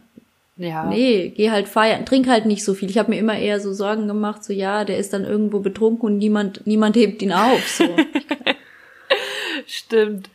[0.59, 0.83] Ja.
[0.83, 2.89] nee, geh halt feiern, trink halt nicht so viel.
[2.89, 6.05] Ich habe mir immer eher so Sorgen gemacht, so ja, der ist dann irgendwo betrunken
[6.05, 7.85] und niemand niemand hebt ihn auf, so.
[9.65, 10.29] Stimmt.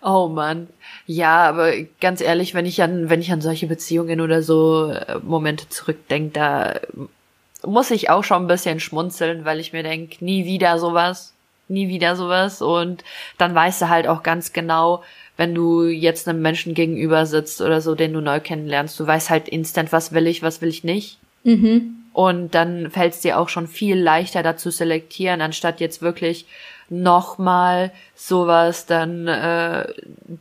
[0.00, 0.68] Oh Mann.
[1.04, 5.18] Ja, aber ganz ehrlich, wenn ich an, wenn ich an solche Beziehungen oder so äh,
[5.22, 6.80] Momente zurückdenke, da
[7.62, 11.34] muss ich auch schon ein bisschen schmunzeln, weil ich mir denk, nie wieder sowas,
[11.68, 12.62] nie wieder sowas.
[12.62, 13.04] Und
[13.36, 15.02] dann weißt du halt auch ganz genau,
[15.38, 19.30] wenn du jetzt einem Menschen gegenüber sitzt oder so, den du neu kennenlernst, du weißt
[19.30, 21.18] halt instant, was will ich, was will ich nicht.
[21.44, 21.94] mhm.
[22.12, 26.46] Und dann fällt es dir auch schon viel leichter dazu selektieren, anstatt jetzt wirklich
[26.90, 29.86] nochmal sowas dann äh,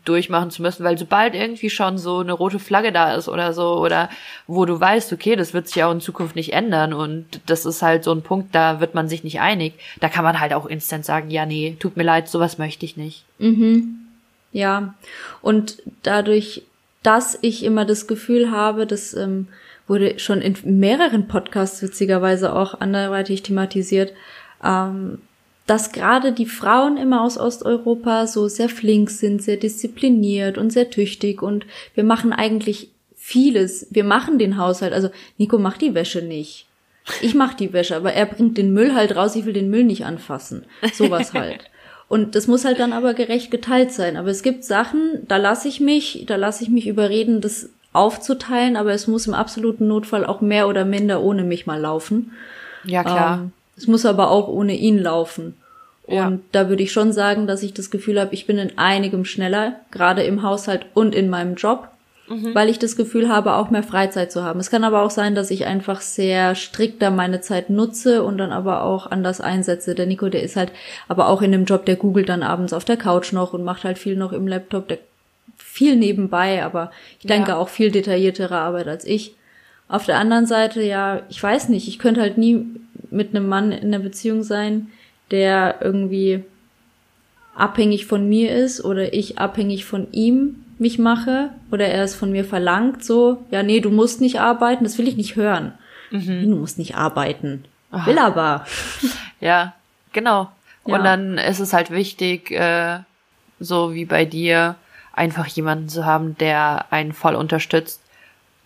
[0.05, 3.77] durchmachen zu müssen, weil sobald irgendwie schon so eine rote Flagge da ist oder so,
[3.77, 4.09] oder
[4.47, 7.83] wo du weißt, okay, das wird sich auch in Zukunft nicht ändern und das ist
[7.83, 10.65] halt so ein Punkt, da wird man sich nicht einig, da kann man halt auch
[10.65, 13.23] instant sagen, ja, nee, tut mir leid, sowas möchte ich nicht.
[13.37, 14.06] Mhm.
[14.51, 14.95] Ja.
[15.41, 16.63] Und dadurch,
[17.03, 19.47] dass ich immer das Gefühl habe, das ähm,
[19.87, 24.13] wurde schon in mehreren Podcasts witzigerweise auch anderweitig thematisiert,
[24.63, 25.19] ähm,
[25.65, 30.89] dass gerade die Frauen immer aus Osteuropa so sehr flink sind, sehr diszipliniert und sehr
[30.89, 33.87] tüchtig und wir machen eigentlich vieles.
[33.89, 34.93] Wir machen den Haushalt.
[34.93, 36.65] Also Nico macht die Wäsche nicht.
[37.21, 39.83] Ich mach die Wäsche, aber er bringt den Müll halt raus, ich will den Müll
[39.83, 40.65] nicht anfassen.
[40.93, 41.69] Sowas halt.
[42.09, 44.15] Und das muss halt dann aber gerecht geteilt sein.
[44.15, 48.77] Aber es gibt Sachen, da lasse ich mich, da lasse ich mich überreden, das aufzuteilen,
[48.77, 52.31] aber es muss im absoluten Notfall auch mehr oder minder ohne mich mal laufen.
[52.85, 53.39] Ja, klar.
[53.39, 55.55] Ähm, es muss aber auch ohne ihn laufen.
[56.03, 56.31] Und Ja.
[56.53, 59.81] da würde ich schon sagen, dass ich das Gefühl habe, ich bin in einigem schneller,
[59.91, 61.89] gerade im Haushalt und in meinem Job,
[62.29, 64.59] weil ich das Gefühl habe, auch mehr Freizeit zu haben.
[64.59, 68.51] Es kann aber auch sein, dass ich einfach sehr strikter meine Zeit nutze und dann
[68.51, 69.95] aber auch anders einsetze.
[69.95, 70.71] Der Nico, der ist halt
[71.07, 73.83] aber auch in dem Job, der googelt dann abends auf der Couch noch und macht
[73.85, 74.99] halt viel noch im Laptop, der
[75.57, 77.57] viel nebenbei, aber ich denke Ja.
[77.57, 79.33] auch viel detailliertere Arbeit als ich.
[79.87, 82.65] Auf der anderen Seite, ja, ich weiß nicht, ich könnte halt nie
[83.09, 84.87] mit einem Mann in einer Beziehung sein,
[85.31, 86.43] der irgendwie
[87.55, 92.31] abhängig von mir ist oder ich abhängig von ihm mich mache oder er es von
[92.31, 95.73] mir verlangt, so, ja, nee, du musst nicht arbeiten, das will ich nicht hören.
[96.11, 96.49] Mhm.
[96.49, 97.65] Du musst nicht arbeiten.
[97.91, 98.65] Will aber.
[99.39, 99.73] Ja,
[100.13, 100.49] genau.
[100.85, 100.95] Ja.
[100.95, 102.99] Und dann ist es halt wichtig, äh,
[103.59, 104.75] so wie bei dir,
[105.13, 108.01] einfach jemanden zu haben, der einen voll unterstützt,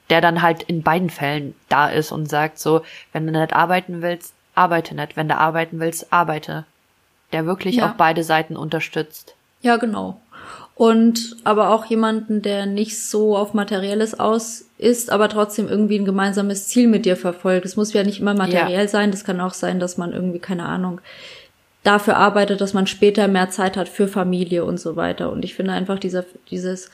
[0.09, 4.01] der dann halt in beiden Fällen da ist und sagt so, wenn du nicht arbeiten
[4.01, 5.15] willst, arbeite nicht.
[5.17, 6.65] Wenn du arbeiten willst, arbeite.
[7.33, 7.89] Der wirklich Ja.
[7.89, 9.35] auch beide Seiten unterstützt.
[9.61, 10.19] Ja, genau.
[10.75, 16.05] Und aber auch jemanden, der nicht so auf Materielles aus ist, aber trotzdem irgendwie ein
[16.05, 17.65] gemeinsames Ziel mit dir verfolgt.
[17.65, 20.65] Es muss ja nicht immer materiell sein, das kann auch sein, dass man irgendwie, keine
[20.65, 20.99] Ahnung,
[21.83, 25.31] dafür arbeitet, dass man später mehr Zeit hat für Familie und so weiter.
[25.31, 26.89] Und ich finde einfach dieser, dieses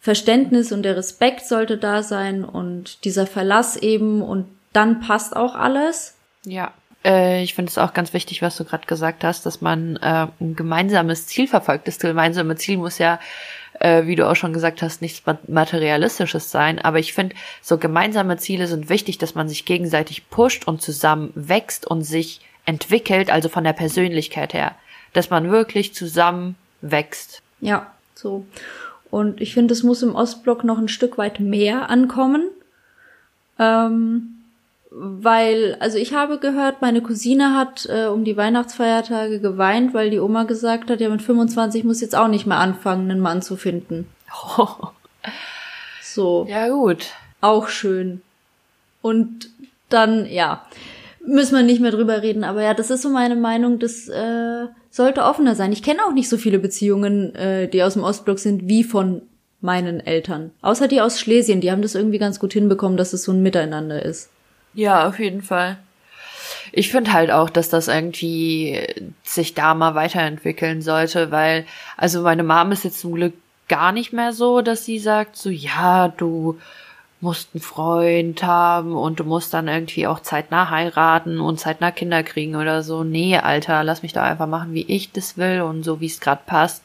[0.00, 5.54] Verständnis und der Respekt sollte da sein und dieser Verlass eben und dann passt auch
[5.54, 6.16] alles.
[6.44, 6.74] Ja.
[7.04, 10.26] Äh, ich finde es auch ganz wichtig, was du gerade gesagt hast, dass man äh,
[10.40, 11.86] ein gemeinsames Ziel verfolgt.
[11.86, 13.20] Das gemeinsame Ziel muss ja,
[13.80, 16.78] äh, wie du auch schon gesagt hast, nichts Materialistisches sein.
[16.78, 21.32] Aber ich finde, so gemeinsame Ziele sind wichtig, dass man sich gegenseitig pusht und zusammen
[21.34, 24.74] wächst und sich entwickelt, also von der Persönlichkeit her,
[25.12, 27.42] dass man wirklich zusammen wächst.
[27.60, 28.46] Ja, so.
[29.10, 32.48] Und ich finde, es muss im Ostblock noch ein Stück weit mehr ankommen.
[33.58, 34.33] Ähm,
[34.96, 40.20] weil, also ich habe gehört, meine Cousine hat äh, um die Weihnachtsfeiertage geweint, weil die
[40.20, 43.56] Oma gesagt hat, ja mit 25 muss jetzt auch nicht mehr anfangen, einen Mann zu
[43.56, 44.06] finden.
[44.56, 44.68] Oh.
[46.00, 46.46] So.
[46.48, 47.08] Ja gut.
[47.40, 48.22] Auch schön.
[49.02, 49.50] Und
[49.88, 50.64] dann, ja,
[51.26, 52.44] müssen wir nicht mehr drüber reden.
[52.44, 55.72] Aber ja, das ist so meine Meinung, das äh, sollte offener sein.
[55.72, 59.22] Ich kenne auch nicht so viele Beziehungen, äh, die aus dem Ostblock sind, wie von
[59.60, 60.52] meinen Eltern.
[60.62, 63.42] Außer die aus Schlesien, die haben das irgendwie ganz gut hinbekommen, dass es so ein
[63.42, 64.30] Miteinander ist.
[64.74, 65.78] Ja, auf jeden Fall.
[66.72, 68.84] Ich finde halt auch, dass das irgendwie
[69.22, 71.66] sich da mal weiterentwickeln sollte, weil,
[71.96, 73.34] also meine Mom ist jetzt zum Glück
[73.68, 76.58] gar nicht mehr so, dass sie sagt, so, ja, du
[77.24, 82.22] musst einen Freund haben und du musst dann irgendwie auch zeitnah heiraten und zeitnah Kinder
[82.22, 83.02] kriegen oder so.
[83.02, 86.20] Nee, Alter, lass mich doch einfach machen, wie ich das will und so, wie es
[86.20, 86.84] gerade passt.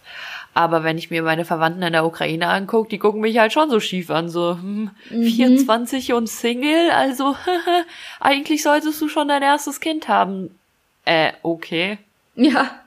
[0.55, 3.69] Aber wenn ich mir meine Verwandten in der Ukraine angucke, die gucken mich halt schon
[3.69, 5.23] so schief an, so hm, mhm.
[5.23, 7.35] 24 und Single, also
[8.19, 10.57] eigentlich solltest du schon dein erstes Kind haben.
[11.05, 11.99] Äh, okay.
[12.35, 12.79] Ja,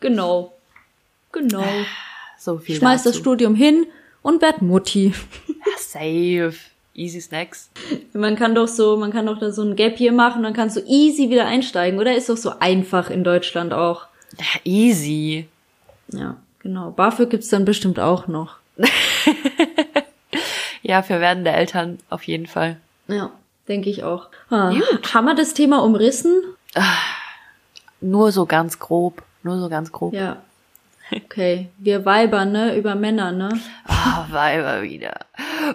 [0.00, 0.52] genau.
[1.32, 1.64] Genau.
[2.38, 2.76] So viel.
[2.76, 3.10] Schmeiß dazu.
[3.10, 3.86] das Studium hin
[4.22, 5.14] und werd Mutti.
[5.78, 6.54] Safe.
[7.00, 7.70] Easy Snacks.
[8.12, 10.76] Man kann doch so, man kann doch da so ein Gap hier machen, dann kannst
[10.76, 12.14] du easy wieder einsteigen, oder?
[12.14, 14.06] Ist doch so einfach in Deutschland auch.
[14.38, 15.48] Ja, easy.
[16.08, 16.90] Ja, genau.
[16.90, 18.56] BAföG gibt's dann bestimmt auch noch.
[20.82, 22.76] ja, für werdende Eltern auf jeden Fall.
[23.08, 23.30] Ja,
[23.66, 24.28] denke ich auch.
[24.50, 24.72] Ah,
[25.14, 26.42] haben wir das Thema umrissen?
[28.00, 29.22] Nur so ganz grob.
[29.42, 30.12] Nur so ganz grob.
[30.12, 30.36] Ja,
[31.12, 32.76] Okay, wir Weiber, ne?
[32.76, 33.48] Über Männer, ne?
[33.86, 35.14] Ah, oh, Weiber wieder.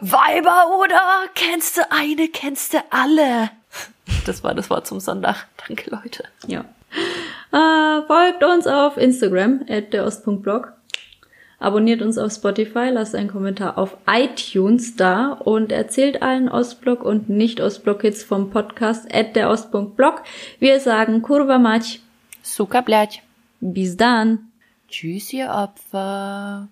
[0.02, 1.00] Weiber, oder?
[1.34, 3.50] Kennst du eine, kennst du alle?
[4.26, 5.48] Das war das Wort zum Sonntag.
[5.68, 6.24] Danke, Leute.
[6.48, 6.66] Ja.
[7.52, 10.74] Äh, folgt uns auf Instagram, at derOst.blog.
[11.60, 17.30] Abonniert uns auf Spotify, lasst einen Kommentar auf iTunes da und erzählt allen Ostblock und
[17.30, 20.24] Nicht-Ostblock-Kids vom Podcast at derOst.blog.
[20.60, 22.02] Wir sagen Kurva mać.
[22.44, 23.24] Suka blać.
[23.62, 24.52] Bis dann.
[24.90, 26.68] Tschüss, ihr Opfer.